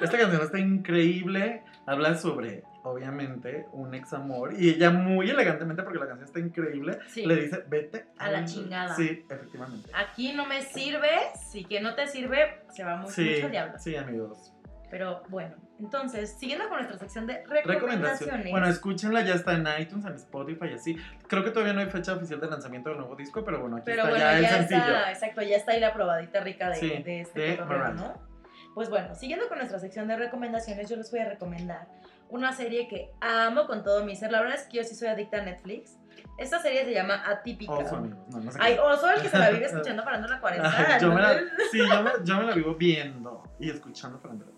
[0.00, 1.62] esta canción está increíble.
[1.86, 4.52] Habla sobre, obviamente, un ex amor.
[4.58, 7.24] Y ella muy elegantemente, porque la canción está increíble, Sí.
[7.24, 8.94] le dice, vete A la chingada.
[8.94, 9.90] Sí, efectivamente.
[9.94, 13.78] Aquí no me sirves, y que no te sirve, se va muy, Sí, mucho diablo.
[13.78, 14.52] sí, amigos.
[14.90, 18.50] Pero bueno, entonces, siguiendo con nuestra sección de recomendaciones.
[18.50, 20.96] Bueno, escúchenla, ya está en iTunes, en Spotify y así.
[21.28, 23.84] Creo que todavía no hay fecha oficial de lanzamiento del nuevo disco, pero bueno, aquí
[23.86, 24.80] pero está bueno, ya ya, el sencillo.
[24.80, 27.92] está, exacto, ya está ahí la probadita rica de, Sí, de este de Mariah.
[27.92, 28.28] ¿no?
[28.74, 31.86] Pues bueno, siguiendo con nuestra sección de recomendaciones, yo les voy a recomendar
[32.28, 34.32] una serie que amo con todo mi ser.
[34.32, 35.96] La verdad es que yo sí soy adicta a Netflix.
[36.36, 37.72] Esta serie se llama Atípica.
[37.72, 38.18] Oso, amigos.
[38.30, 38.76] No, no sé Ay.
[38.78, 40.74] Oso, el que se la vive escuchando parando la 40.
[40.76, 41.38] Ay, yo me la,
[41.70, 44.57] sí, yo me, yo me la vivo viendo y escuchando para entrar.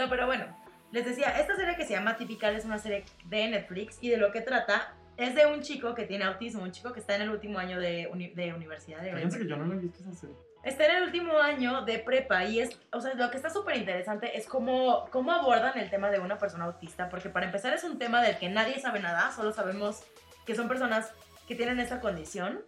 [0.00, 0.46] No, pero bueno,
[0.92, 4.16] les decía, esta serie que se llama Typical es una serie de Netflix y de
[4.16, 7.22] lo que trata es de un chico que tiene autismo, un chico que está en
[7.22, 9.02] el último año de, uni- de universidad.
[9.02, 10.34] de- Fíjense que yo no la he visto esa serie.
[10.64, 13.76] Está en el último año de prepa y es, o sea, lo que está súper
[13.76, 17.84] interesante es cómo, cómo abordan el tema de una persona autista, porque para empezar es
[17.84, 20.02] un tema del que nadie sabe nada, solo sabemos
[20.46, 21.12] que son personas
[21.46, 22.60] que tienen esa condición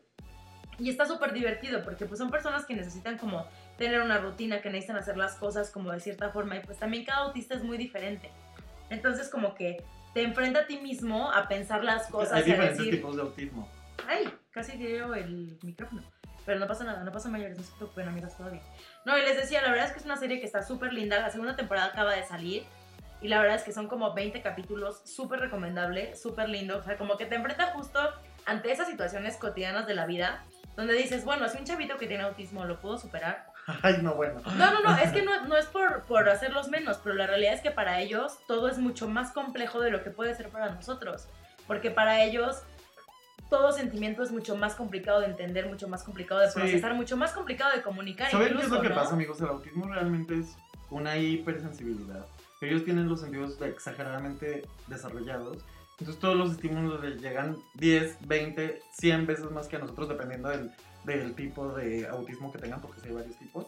[0.78, 3.47] y está súper divertido porque pues son personas que necesitan como
[3.83, 7.05] tener una rutina, que necesitan hacer las cosas como de cierta forma y pues también
[7.05, 8.30] cada autista es muy diferente.
[8.91, 9.83] Entonces como que
[10.14, 13.68] te enfrenta a ti mismo a pensar las cosas Hay diferentes decir, tipos de autismo.
[14.07, 16.03] Ay, casi tiré el micrófono.
[16.47, 18.62] Pero no pasa nada, no pasa mayores, no se preocupen, amigos, todo bien.
[19.05, 21.20] No, y les decía, la verdad es que es una serie que está súper linda.
[21.20, 22.64] La segunda temporada acaba de salir.
[23.20, 26.78] Y la verdad es que son como 20 capítulos, súper recomendable, súper lindo.
[26.78, 28.01] O sea, como que te enfrenta justo
[28.45, 30.45] ante esas situaciones cotidianas de la vida,
[30.76, 33.51] donde dices, bueno, si un chavito que tiene autismo lo pudo superar.
[33.82, 34.40] Ay, no, bueno.
[34.56, 37.54] No, no, no, es que no, no es por, por hacerlos menos, pero la realidad
[37.54, 40.70] es que para ellos todo es mucho más complejo de lo que puede ser para
[40.74, 41.28] nosotros.
[41.66, 42.62] Porque para ellos
[43.48, 46.54] todo sentimiento es mucho más complicado de entender, mucho más complicado de Sí.
[46.54, 48.30] procesar, mucho más complicado de comunicar.
[48.30, 48.94] ¿Saben qué es lo que ¿no?
[48.94, 49.40] pasa, amigos?
[49.40, 50.56] El autismo realmente es
[50.90, 52.26] una hipersensibilidad.
[52.60, 55.58] Ellos tienen los sentidos exageradamente desarrollados.
[55.98, 60.48] Entonces todos los estímulos les llegan 10, 20, 100 veces más que a nosotros dependiendo
[60.48, 60.72] del,
[61.05, 63.66] del tipo de autismo que tengan, porque sí hay varios tipos.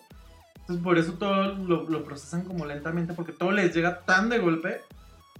[0.61, 4.39] Entonces por eso todo lo, lo procesan como lentamente, porque todo les llega tan de
[4.39, 4.81] golpe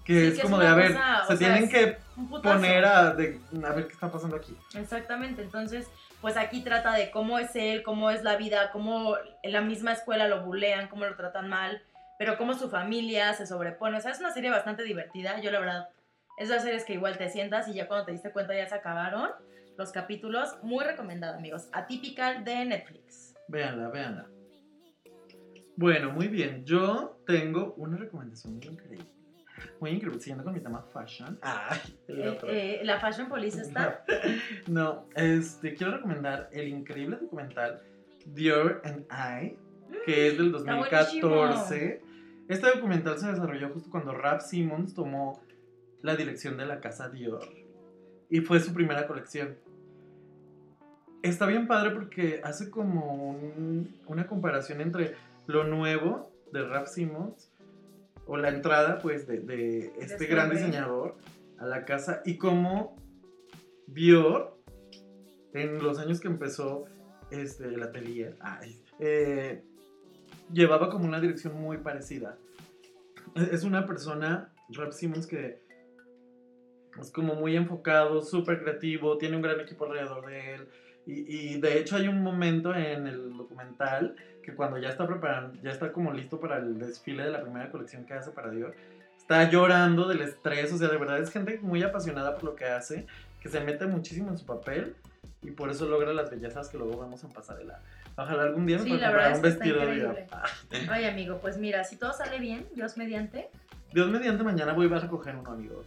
[0.05, 1.71] que Sí, es que es como una de, a ver, cosa, se sea, tienen es
[1.71, 1.99] que
[2.43, 4.55] poner a, de, a ver qué está pasando aquí.
[4.75, 5.89] Exactamente, entonces,
[6.21, 9.93] pues aquí trata de cómo es él, cómo es la vida, cómo en la misma
[9.93, 11.83] escuela lo bulean, cómo lo tratan mal,
[12.19, 13.97] pero cómo su familia se sobrepone.
[13.97, 15.41] O sea, es una serie bastante divertida.
[15.41, 15.89] Yo, la verdad,
[16.37, 18.69] es de las series que igual te sientas y ya cuando te diste cuenta ya
[18.69, 19.31] se acabaron
[19.77, 20.57] los capítulos.
[20.63, 21.69] Muy recomendado, amigos.
[21.73, 23.35] Atypical de Netflix.
[23.49, 24.29] Véanla, véanla.
[25.77, 26.65] Bueno, muy bien.
[26.65, 29.07] Yo tengo una recomendación muy increíble.
[29.81, 30.21] Muy increíble.
[30.21, 31.39] Siguiendo con mi tema fashion.
[31.43, 34.05] Ay, el Eh, eh, la Fashion Police está.
[34.69, 37.83] No, este, quiero recomendar el increíble documental
[38.27, 39.57] Dior and I,
[40.07, 42.03] que es del Está 2014.
[42.49, 45.43] Este documental se desarrolló justo cuando Rap Simmons tomó
[46.03, 47.49] la dirección de la casa Dior
[48.29, 49.57] y fue su primera colección.
[51.25, 55.15] Está bien padre porque hace como un- una comparación entre
[55.47, 57.51] lo nuevo de Rap Simmons
[58.27, 61.17] o la entrada pues de, de este este gran diseñador
[61.59, 62.97] a la casa y cómo
[63.87, 64.57] Dior
[65.53, 66.87] en los años que empezó
[67.31, 69.63] este, el atelier ay, eh,
[70.53, 72.39] llevaba como una dirección muy parecida.
[73.35, 75.63] Es es una persona, Rap Simmons, que
[77.01, 80.69] es como muy enfocado, súper creativo, tiene un gran equipo alrededor de él.
[81.07, 85.59] Y, y de hecho hay un momento en el documental que cuando ya está preparando,
[85.63, 88.75] ya está como listo para el desfile de la primera colección que hace para Dior,
[89.19, 92.67] está llorando del estrés, o sea, de verdad es gente muy apasionada por lo que
[92.67, 93.07] hace,
[93.41, 94.95] que se mete muchísimo en su papel
[95.43, 97.81] y por eso logra las bellezas que luego vemos en pasarela.
[98.17, 100.27] Ojalá algún día me Sí, pueda comprar un vestido de.
[100.89, 103.49] Ay, amigo, pues mira, si todo sale bien, Dios mediante.
[103.95, 105.85] Dios mediante mañana voy a recoger uno, amigo.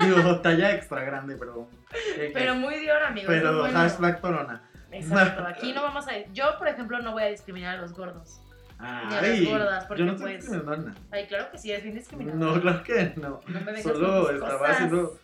[0.00, 1.68] Digo, talla extra grande, pero...
[2.16, 3.30] eh, Pero muy Dior, amigo.
[3.30, 3.78] eso pero bueno.
[3.78, 4.62] hashtag corona.
[4.90, 6.12] Exacto, aquí no vamos a...
[6.32, 8.40] Yo, por ejemplo, no voy a discriminar a los gordos.
[8.80, 10.98] Ni a las Ay, gordas, porque yo no estoy pues- discriminando.
[11.10, 12.38] Ay, claro que sí, es bien discriminado.
[12.38, 13.40] No, claro que no.
[13.46, 14.70] No me vengas Solo estaba cosas.
[14.74, 15.18] haciendo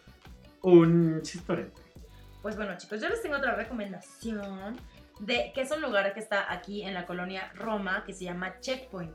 [0.60, 1.80] un chistorete.
[2.42, 4.76] Pues bueno, chicos, yo les tengo otra recomendación
[5.20, 8.60] de que es un lugar que está aquí en la colonia Roma que se llama
[8.60, 9.10] Checkpoint.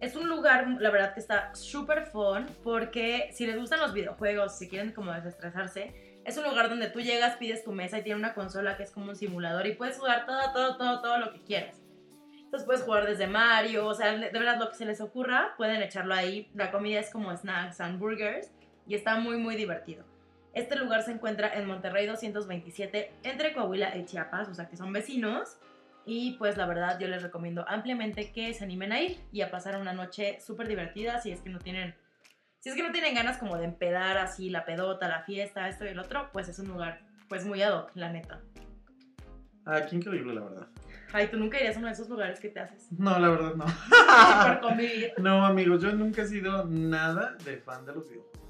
[0.00, 4.56] Es un lugar, la verdad, que está súper fun porque si les gustan los videojuegos,
[4.56, 5.94] si quieren como desestresarse,
[6.24, 8.90] es un lugar donde tú llegas, pides tu mesa y tiene una consola que es
[8.90, 11.82] como un simulador y puedes jugar todo, todo, todo, todo lo que quieras.
[12.50, 15.82] Entonces puedes jugar desde Mario, o sea, de verdad lo que se les ocurra, pueden
[15.82, 16.50] echarlo ahí.
[16.54, 18.50] La comida es como snacks and burgers
[18.86, 20.04] y está muy, muy divertido.
[20.52, 24.92] Este lugar se encuentra en Monterrey 227, entre Coahuila y Chiapas, o sea que son
[24.92, 25.58] vecinos.
[26.06, 29.50] Y pues la verdad yo les recomiendo ampliamente que se animen a ir y a
[29.50, 31.94] pasar una noche súper divertida si es que no tienen...
[32.58, 35.84] Si es que no tienen ganas como de empedar así la pedota, la fiesta, esto
[35.84, 38.40] y el otro, pues es un lugar pues muy ad hoc, la neta.
[39.64, 40.68] Ah, qué increíble, la verdad.
[41.12, 42.90] Ay, tú nunca irías a uno de esos lugares que te haces.
[42.92, 43.64] No, la verdad no.
[44.60, 45.12] por convivir.
[45.18, 48.40] No, amigos, yo nunca he sido nada de fan de los videojuegos.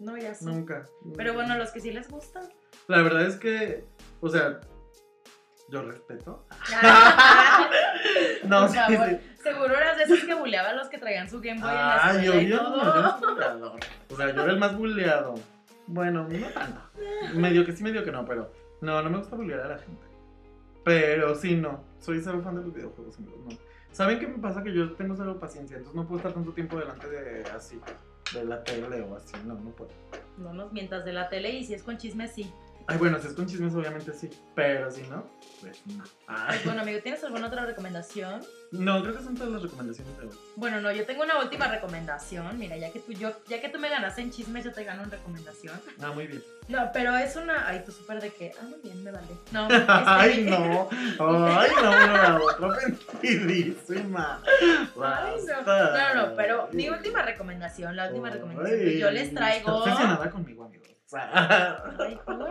[0.00, 0.44] No, ya sí.
[0.44, 0.84] Nunca.
[1.16, 2.44] Pero bueno, los que sí les gustan.
[2.86, 3.84] La verdad es que,
[4.20, 4.60] o sea,
[5.68, 6.46] yo respeto.
[8.44, 9.08] No, Por sí, favor.
[9.08, 9.18] sí.
[9.42, 12.04] Seguro eras de esos que buleaban a los que traían su Game Boy en la
[12.04, 13.20] Ay, escuela y obvio, todo.
[13.20, 13.80] yo buleador.
[14.10, 15.34] O sea, yo era el más buleado.
[15.86, 16.80] Bueno, no tanto.
[17.34, 20.02] Medio que sí, medio que no, pero no, no me gusta bulear a la gente.
[20.84, 21.82] Pero sí, no.
[21.98, 23.56] Soy cero fan de los videojuegos, amigos, no.
[23.90, 24.62] ¿Saben qué me pasa?
[24.62, 27.80] Que yo tengo cero paciencia, entonces no puedo estar tanto tiempo delante de así,
[28.34, 29.90] de la tele o así, no, no puedo.
[30.36, 32.52] No nos mientas de la tele y si es con chisme, sí.
[32.90, 35.26] Ay, bueno, si es con chismes, obviamente sí, pero si no,
[35.60, 36.02] pues no.
[36.26, 36.56] Ay.
[36.56, 38.40] Ay, bueno, amigo, ¿tienes alguna otra recomendación?
[38.72, 40.32] No, creo que son todas las recomendaciones de hoy.
[40.56, 42.58] Bueno, no, yo tengo una última recomendación.
[42.58, 45.02] Mira, ya que tú, yo, ya que tú me ganaste en chismes, yo te gano
[45.02, 45.78] en recomendación.
[46.00, 46.42] Ah, muy bien.
[46.68, 47.68] No, pero es una.
[47.68, 48.52] Ay, tú súper de que.
[48.58, 49.26] Ah, muy bien, me vale.
[49.52, 50.88] No, Ay, no.
[50.90, 54.42] Ay, no, no, otra ofendidísima.
[55.02, 55.62] Ay, no.
[55.62, 59.68] No, no, pero mi última recomendación, la última Ay, recomendación que yo les traigo.
[59.68, 60.88] Está obsesionada conmigo, amigos.
[61.12, 62.42] Ay, Juan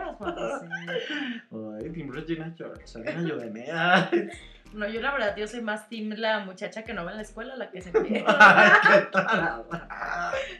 [1.52, 3.66] Ay, Team Regina George, alguien ayúdeme.
[3.70, 4.28] Ay,
[4.72, 7.22] No, yo la verdad, yo soy más team la muchacha que no va en la
[7.22, 8.24] escuela, la que se pide.
[8.26, 9.64] ay, qué tal.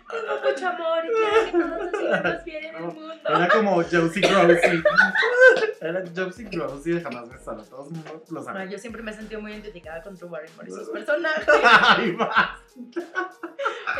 [0.08, 3.14] Tengo mucho amor y quiero que todos los hijos bien en el mundo.
[3.28, 4.82] Era como Josie Grossi.
[5.80, 7.90] Era Josie Grossi de jamás besar a todos
[8.30, 8.70] los amigos.
[8.72, 11.46] yo siempre me he sentido muy identificada con Drew Barrymore y sus personajes.
[11.64, 12.60] Ay, va.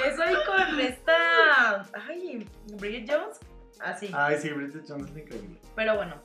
[0.07, 1.82] Eso y con esta.
[2.07, 3.38] Ay, Bridget Jones.
[3.81, 4.11] Así.
[4.12, 5.61] Ay, sí, Bridget Jones es increíble.
[5.74, 6.16] Pero bueno,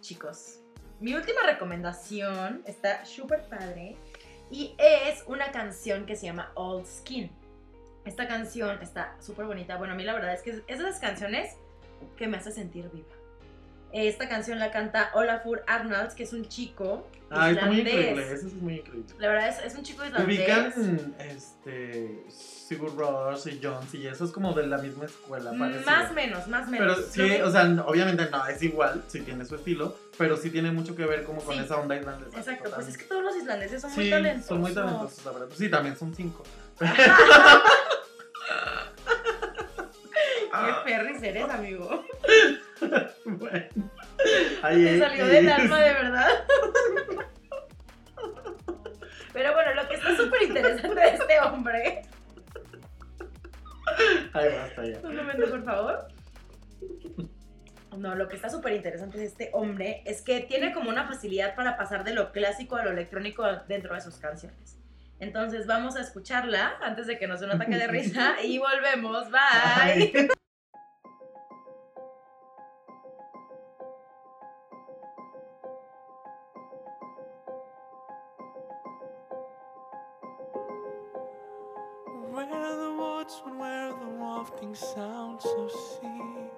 [0.00, 0.58] chicos.
[1.00, 3.96] Mi última recomendación está súper padre.
[4.50, 7.30] Y es una canción que se llama Old Skin.
[8.04, 9.76] Esta canción está súper bonita.
[9.76, 11.56] Bueno, a mí la verdad es que es de esas canciones
[12.16, 13.08] que me hace sentir viva.
[13.92, 18.32] Esta canción la canta Olafur Arnalds, que es un chico Ay, está muy increíble.
[18.32, 19.14] Eso es muy increíble.
[19.18, 20.38] La verdad es, es un chico islandés.
[20.38, 22.24] Ubican este
[22.72, 22.92] Sigur
[23.46, 25.84] y Jones y eso es como de la misma escuela, parecido.
[25.90, 26.96] Más o menos, más o menos.
[27.14, 30.70] Pero sí, o sea, obviamente no es igual, sí tiene su estilo, pero sí tiene
[30.70, 31.62] mucho que ver como con Sí.
[31.62, 32.38] esa onda irlandesa.
[32.38, 34.48] Exacto, pues es que todos los islandeses son muy talentosos.
[34.48, 35.46] son muy talentosos, la verdad.
[35.48, 36.42] Pues sí, también son cinco.
[40.52, 42.04] Qué perris eres, amigo.
[43.24, 43.66] bueno.
[44.62, 46.28] Te salió del alma de verdad.
[49.32, 52.02] Pero bueno, lo que está súper interesante de este hombre.
[54.32, 54.98] Ay, basta ya.
[55.02, 56.08] Un momento, por favor.
[57.96, 61.54] No, lo que está súper interesante de este hombre es que tiene como una facilidad
[61.54, 64.78] para pasar de lo clásico a lo electrónico dentro de sus canciones.
[65.20, 69.28] Entonces vamos a escucharla antes de que nos dé un ataque de risa y volvemos.
[69.30, 70.30] Bye.
[84.74, 86.48] Sounds of sea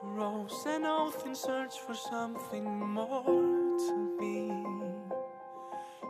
[0.00, 4.52] Rose an oath in search for something more to be.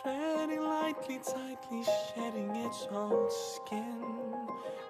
[0.00, 4.04] Treading lightly, tightly, shedding its old skin.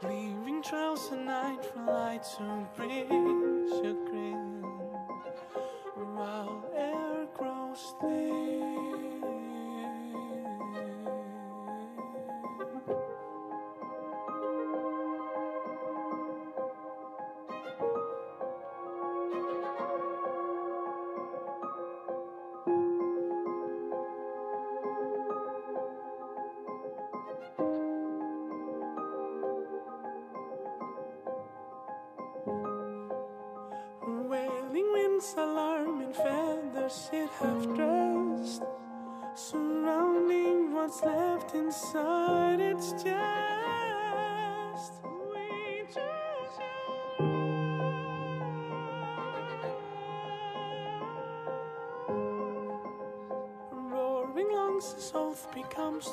[0.04, 4.62] Leaving trails at night for light to bridge your grin.
[6.14, 6.69] While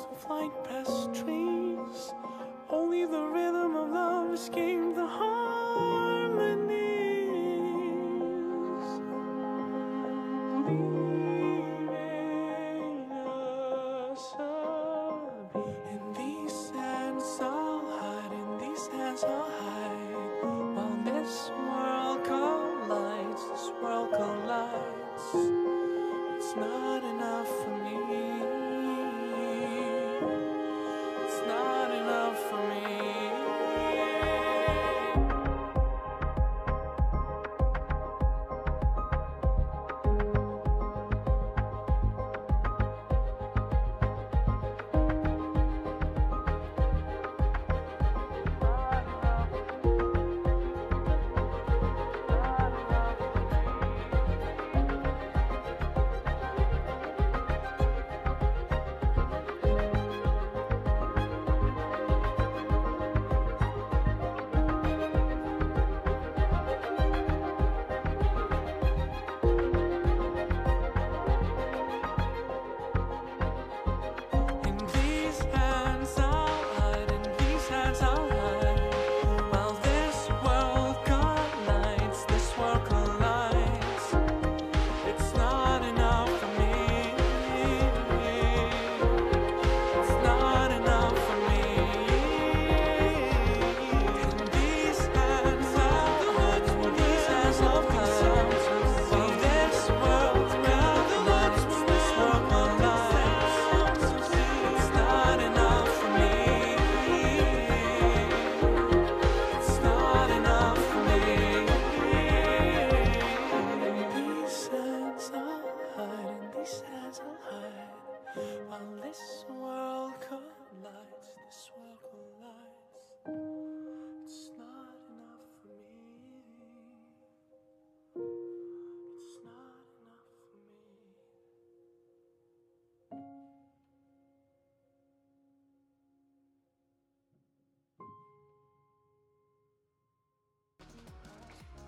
[0.08, 0.14] to
[0.64, 2.14] past trees.
[2.70, 7.07] Only the rhythm of love escaped the harmonies.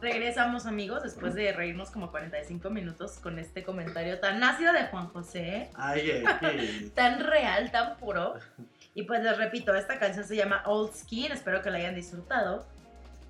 [0.01, 5.09] Regresamos amigos después de reírnos como 45 minutos con este comentario tan ácido de Juan
[5.09, 8.35] José, Ay, ay, tan real, tan puro.
[8.93, 12.67] Y pues les repito, esta canción se llama Old Skin, espero que la hayan disfrutado.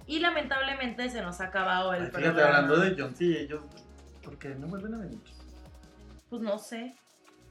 [0.07, 2.07] Y lamentablemente se nos ha acabado el ay.
[2.09, 2.57] Fíjate, programa.
[2.57, 3.43] hablando de John C.
[3.43, 3.62] ellos,
[4.25, 5.21] ¿por qué no vuelven a venir?
[6.31, 6.97] Pues no sé,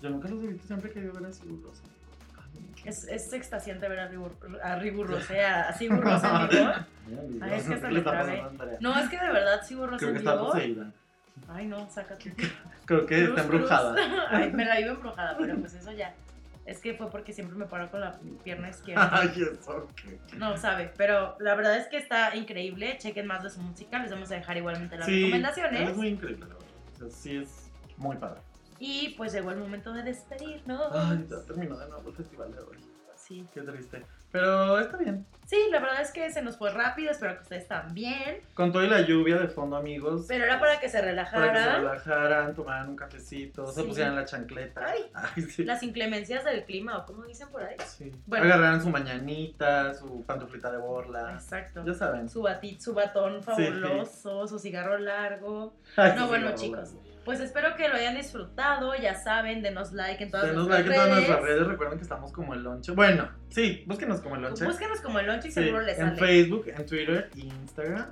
[0.02, 1.84] Yo nunca los he visto, siempre he querido ver a Sigur Rós.
[2.86, 4.30] Es, es extasiante ver a Ribu,
[4.64, 6.72] a Ribu Rosé, a Sigur en vivo.
[7.42, 8.44] Ay, es que hasta ¿Qué me está trabé.
[8.80, 10.54] No, es que de verdad Sigur Creo en vivo.
[11.48, 12.34] Ay no, sácate.
[12.86, 13.94] Creo que Cruz, está embrujada.
[13.94, 14.08] cruz.
[14.30, 16.14] Ay, me la vivo embrujada, pero pues eso ya.
[16.66, 19.10] Es que fue porque siempre me paro con la pierna izquierda.
[19.12, 20.20] Ay, eso, qué.
[20.38, 22.96] No sabe, pero la verdad es que está increíble.
[23.00, 23.98] Chequen más de su música.
[24.00, 25.90] Les vamos a dejar igualmente las Sí, recomendaciones.
[25.90, 26.68] es muy increíble, la verdad.
[26.94, 28.42] O sea, sí es muy padre.
[28.80, 30.90] Y pues llegó el momento de despedirnos.
[30.94, 32.78] Ay, ya terminó de nuevo el festival de hoy.
[33.16, 33.46] Sí.
[33.54, 34.04] Qué triste.
[34.32, 35.26] Pero está bien.
[35.46, 37.12] sí, la verdad es que se nos fue rápido.
[37.12, 38.42] Espero que ustedes también.
[38.54, 40.26] Con todo y la lluvia de fondo, amigos.
[40.28, 41.82] Pero era para que se para que se relajaran.
[41.82, 43.88] relajaran, tomaran un cafecito, se Sí.
[43.88, 44.86] pusieran la chancleta.
[44.86, 45.42] Ay.
[45.50, 45.64] sí.
[45.64, 47.76] Las inclemencias del clima, o como dicen por ahí.
[47.86, 48.12] Sí.
[48.28, 48.46] Bueno.
[48.46, 51.34] Agarraran su mañanita, su pantuflita de borla.
[51.34, 51.84] Exacto.
[51.86, 52.30] Ya saben.
[52.30, 52.48] Su,
[52.80, 55.74] su batón fabuloso, su cigarro largo.
[55.98, 56.98] Ay, No, sí, bueno, sí, chicos, sí.
[57.30, 58.96] Pues espero que lo hayan disfrutado.
[58.96, 61.30] Ya saben, denos like en todas Denos nuestras like en todas redes.
[61.30, 61.68] nuestras redes.
[61.68, 62.92] Recuerden que estamos como el lonche.
[62.94, 64.66] Bueno, sí, búsquenos como el lonche.
[64.66, 66.20] Búsquenos como el lonche y Sí, seguro les en sale.
[66.20, 68.10] Facebook, en Twitter, Instagram.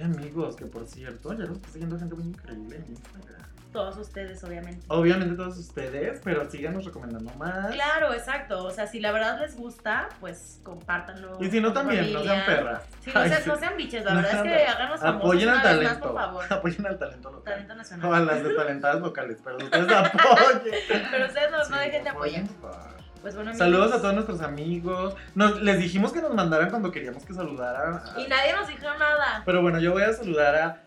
[0.00, 3.40] Ay, amigos, que por cierto, ya los estoy siguiendo gente muy increíble en Instagram.
[3.72, 4.84] Todos ustedes, obviamente.
[4.88, 7.70] Obviamente todos ustedes, pero síganos recomendando más.
[7.72, 8.64] Claro, exacto.
[8.64, 11.38] O sea, si la verdad les gusta, pues compártanlo.
[11.40, 12.82] Y si no, también, no sean perras.
[13.04, 13.42] Sí, no, Ay, sí.
[13.48, 16.00] no sean biches, la No verdad es que háganos famosos Apoyen al más, talento.
[16.02, 16.44] por favor.
[16.52, 17.44] Apoyen al talento local.
[17.44, 18.26] Talento O a nacional.
[18.26, 20.74] las destalentadas locales, pero ustedes apoyen.
[21.12, 22.99] Pero ustedes no, dejen de apoyen, apoyar.
[23.22, 23.58] Pues bueno, amigos.
[23.58, 25.14] Saludos a todos nuestros amigos.
[25.34, 27.94] Nos, les dijimos que nos mandaran cuando queríamos que saludaran.
[27.94, 29.42] a- Y nadie nos dijo nada.
[29.44, 30.82] Pero bueno, yo voy a saludar a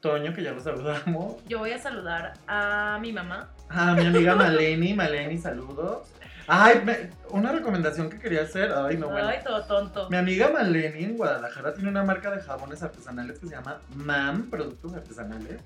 [0.00, 1.36] Toño, que ya lo saludamos.
[1.46, 3.48] Yo voy a saludar a mi mamá.
[3.68, 4.94] A mi amiga Maleni.
[4.94, 6.08] Maleni, saludos.
[6.46, 8.72] Ay, me- una recomendación que quería hacer.
[8.76, 9.28] Ay, no, bueno.
[9.28, 10.08] Ay, todo tonto.
[10.10, 14.50] Mi amiga Maleni en Guadalajara tiene una marca de jabones artesanales que se llama MAM,
[14.50, 15.60] Productos Artesanales.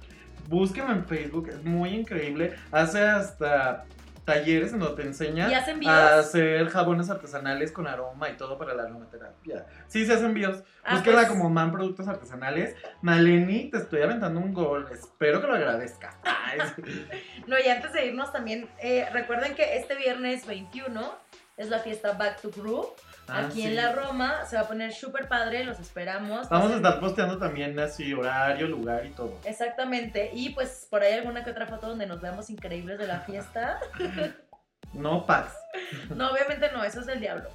[0.49, 2.55] Búsquenlo en Facebook, es muy increíble.
[2.71, 3.85] Hace hasta
[4.25, 5.95] talleres en donde te enseña ¿Y hacen videos?
[5.97, 9.67] a hacer jabones artesanales con aroma y todo para la aromaterapia.
[9.87, 10.63] Sí, se hacen envíos.
[10.83, 12.75] Ah, Búsquenla pues- como MAM Productos Artesanales.
[13.03, 14.89] Maleni, te estoy aventando un gol.
[14.93, 16.15] Espero que lo agradezcas.
[17.47, 21.13] No, y antes de irnos también, eh, recuerden que este viernes 21
[21.57, 22.89] es la fiesta Back to Groove.
[23.29, 23.67] Ah, Aquí sí.
[23.67, 26.49] en la Roma se va a poner súper padre, los esperamos.
[26.49, 29.39] Vamos a estar posteando también así horario, lugar y todo.
[29.45, 30.31] Exactamente.
[30.35, 33.79] Y pues por ahí alguna que otra foto donde nos veamos increíbles de la fiesta.
[34.93, 35.65] No paz.
[36.15, 37.49] No, obviamente no, eso es del diablo.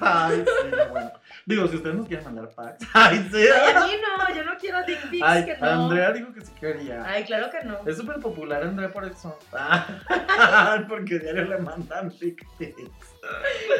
[0.00, 1.12] Ay, sí, bueno.
[1.46, 2.86] Digo, si ustedes nos quieren mandar packs.
[2.94, 3.46] Ay, sí.
[3.48, 5.84] Ay, a mí no, yo no quiero dick pics Ay, que no.
[5.84, 7.02] Andrea dijo que sí quería.
[7.06, 7.80] Ay, claro que no.
[7.86, 9.38] Es súper popular Andrea por eso.
[9.54, 13.14] Ah, porque diario le mandan dick pics.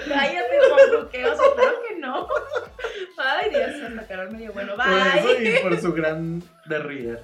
[0.09, 2.29] Cállate, monruqueos, claro que no.
[3.19, 4.75] Ay, Dios, Santa Carol medio bueno.
[4.77, 5.59] Por eso Bye.
[5.59, 7.23] y por su gran derrier.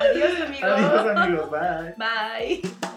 [0.00, 0.62] Adiós, amigos.
[0.62, 1.94] Adiós amigos, bye.
[1.96, 2.90] Bye.